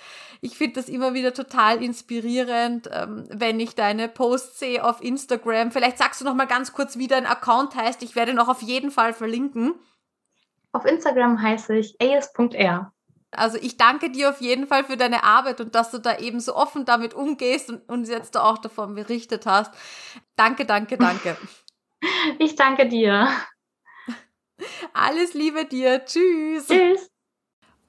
Ich 0.43 0.57
finde 0.57 0.81
das 0.81 0.89
immer 0.89 1.13
wieder 1.13 1.35
total 1.35 1.83
inspirierend, 1.83 2.89
ähm, 2.93 3.27
wenn 3.29 3.61
ich 3.61 3.75
deine 3.75 4.09
Posts 4.09 4.59
sehe 4.59 4.85
auf 4.85 5.03
Instagram. 5.03 5.71
Vielleicht 5.71 5.99
sagst 5.99 6.21
du 6.21 6.25
noch 6.25 6.35
mal 6.35 6.47
ganz 6.47 6.73
kurz, 6.73 6.97
wie 6.97 7.09
dein 7.09 7.27
Account 7.27 7.75
heißt. 7.75 8.03
Ich 8.03 8.17
werde 8.17 8.33
noch 8.33 8.49
auf 8.49 8.63
jeden 8.63 8.91
Fall 8.91 9.13
verlinken. 9.13 9.75
Auf 10.73 10.87
Instagram 10.87 11.43
heiße 11.43 11.77
ich 11.77 12.01
as.r. 12.01 12.93
Also 13.33 13.59
ich 13.61 13.77
danke 13.77 14.11
dir 14.11 14.31
auf 14.31 14.41
jeden 14.41 14.67
Fall 14.67 14.85
für 14.85 14.97
deine 14.97 15.23
Arbeit 15.23 15.61
und 15.61 15.75
dass 15.75 15.91
du 15.91 15.99
da 15.99 16.19
eben 16.19 16.41
so 16.41 16.57
offen 16.57 16.85
damit 16.85 17.15
umgehst 17.15 17.71
und 17.71 17.89
uns 17.89 18.09
jetzt 18.09 18.37
auch 18.37 18.59
davon 18.59 18.95
berichtet 18.95 19.47
hast. 19.47 19.73
Danke, 20.37 20.65
danke, 20.65 20.97
danke. 20.97 21.37
Ich 22.39 22.57
danke 22.57 22.89
dir. 22.89 23.29
Alles 24.95 25.35
Liebe 25.35 25.67
dir. 25.67 26.03
Tschüss. 26.03 26.67
Tschüss. 26.67 27.11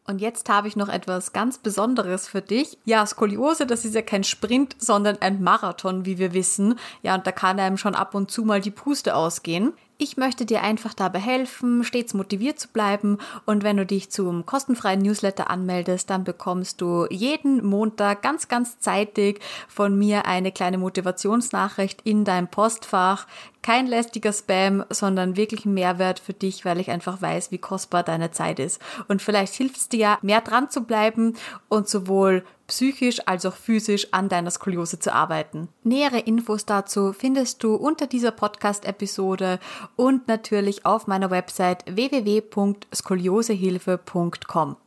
Und 0.05 0.19
jetzt 0.19 0.49
habe 0.49 0.67
ich 0.67 0.75
noch 0.75 0.89
etwas 0.89 1.31
ganz 1.31 1.59
Besonderes 1.59 2.27
für 2.27 2.41
dich. 2.41 2.77
Ja, 2.83 3.05
Skoliose, 3.05 3.65
das 3.65 3.85
ist 3.85 3.95
ja 3.95 4.01
kein 4.01 4.23
Sprint, 4.23 4.75
sondern 4.79 5.21
ein 5.21 5.41
Marathon, 5.41 6.05
wie 6.05 6.17
wir 6.17 6.33
wissen. 6.33 6.77
Ja, 7.03 7.15
und 7.15 7.25
da 7.27 7.31
kann 7.31 7.59
einem 7.59 7.77
schon 7.77 7.95
ab 7.95 8.15
und 8.15 8.31
zu 8.31 8.43
mal 8.43 8.59
die 8.59 8.71
Puste 8.71 9.15
ausgehen. 9.15 9.73
Ich 10.03 10.17
möchte 10.17 10.47
dir 10.47 10.63
einfach 10.63 10.95
dabei 10.95 11.19
helfen, 11.19 11.83
stets 11.83 12.15
motiviert 12.15 12.59
zu 12.59 12.69
bleiben. 12.69 13.19
Und 13.45 13.63
wenn 13.63 13.77
du 13.77 13.85
dich 13.85 14.09
zum 14.09 14.47
kostenfreien 14.47 14.99
Newsletter 14.99 15.51
anmeldest, 15.51 16.09
dann 16.09 16.23
bekommst 16.23 16.81
du 16.81 17.05
jeden 17.11 17.63
Montag 17.63 18.23
ganz, 18.23 18.47
ganz 18.47 18.79
zeitig 18.79 19.41
von 19.67 19.95
mir 19.95 20.25
eine 20.25 20.51
kleine 20.51 20.79
Motivationsnachricht 20.79 22.01
in 22.03 22.25
dein 22.25 22.49
Postfach. 22.49 23.27
Kein 23.61 23.87
lästiger 23.87 24.33
Spam, 24.33 24.83
sondern 24.89 25.37
wirklich 25.37 25.65
ein 25.65 25.73
Mehrwert 25.73 26.19
für 26.19 26.33
dich, 26.33 26.65
weil 26.65 26.79
ich 26.79 26.89
einfach 26.89 27.21
weiß, 27.21 27.51
wie 27.51 27.59
kostbar 27.59 28.03
deine 28.03 28.31
Zeit 28.31 28.59
ist. 28.59 28.81
Und 29.07 29.21
vielleicht 29.21 29.53
hilft 29.53 29.77
es 29.77 29.87
dir 29.89 29.99
ja, 29.99 30.17
mehr 30.21 30.41
dran 30.41 30.69
zu 30.69 30.81
bleiben 30.81 31.37
und 31.69 31.87
sowohl 31.87 32.43
psychisch 32.65 33.19
als 33.27 33.45
auch 33.45 33.55
physisch 33.55 34.07
an 34.11 34.27
deiner 34.29 34.49
Skoliose 34.49 34.97
zu 34.97 35.13
arbeiten. 35.13 35.67
Nähere 35.83 36.17
Infos 36.19 36.65
dazu 36.65 37.13
findest 37.13 37.63
du 37.63 37.75
unter 37.75 38.07
dieser 38.07 38.31
Podcast-Episode 38.31 39.59
und 39.95 40.27
natürlich 40.27 40.83
auf 40.85 41.05
meiner 41.05 41.29
Website 41.29 41.83
www.skoliosehilfe.com. 41.85 44.77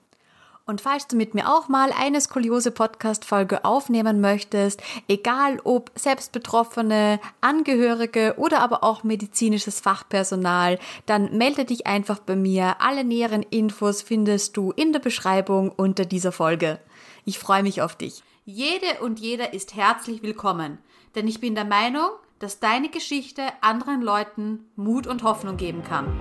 Und 0.67 0.81
falls 0.81 1.07
du 1.07 1.17
mit 1.17 1.35
mir 1.35 1.53
auch 1.53 1.69
mal 1.69 1.93
eine 1.93 2.19
Skoliose-Podcast-Folge 2.19 3.67
aufnehmen 3.67 4.23
möchtest, 4.23 4.83
egal 5.09 5.61
ob 5.63 5.91
Selbstbetroffene, 5.95 7.21
Angehörige 7.43 8.35
oder 8.39 8.61
aber 8.61 8.83
auch 8.83 9.05
medizinisches 9.05 9.81
Fachpersonal, 9.81 10.79
dann 11.05 11.37
melde 11.37 11.67
dich 11.67 11.87
einfach 11.87 12.19
bei 12.19 12.35
mir. 12.35 12.77
Alle 12.81 13.05
näheren 13.05 13.43
Infos 13.43 14.01
findest 14.01 14.57
du 14.57 14.73
in 14.73 14.95
der 14.95 15.01
Beschreibung 15.01 15.71
unter 15.71 16.07
dieser 16.07 16.33
Folge. 16.33 16.81
Ich 17.27 17.39
freue 17.39 17.63
mich 17.63 17.83
auf 17.83 17.95
dich. 17.95 18.23
Jede 18.47 19.03
und 19.03 19.21
jeder 19.21 19.53
ist 19.53 19.75
herzlich 19.77 20.23
willkommen, 20.23 20.79
denn 21.15 21.29
ich 21.29 21.41
bin 21.41 21.55
der 21.55 21.67
Meinung, 21.67 22.09
dass 22.39 22.61
deine 22.61 22.89
Geschichte 22.89 23.43
anderen 23.61 24.01
Leuten 24.01 24.65
Mut 24.77 25.07
und 25.07 25.25
Hoffnung 25.25 25.59
geben 25.59 25.83
kann. 25.83 26.21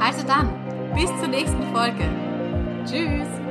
Also 0.00 0.26
dann, 0.26 0.94
bis 0.94 1.08
zur 1.20 1.28
nächsten 1.28 1.62
Folge. 1.74 2.25
Tschüss! 2.86 3.45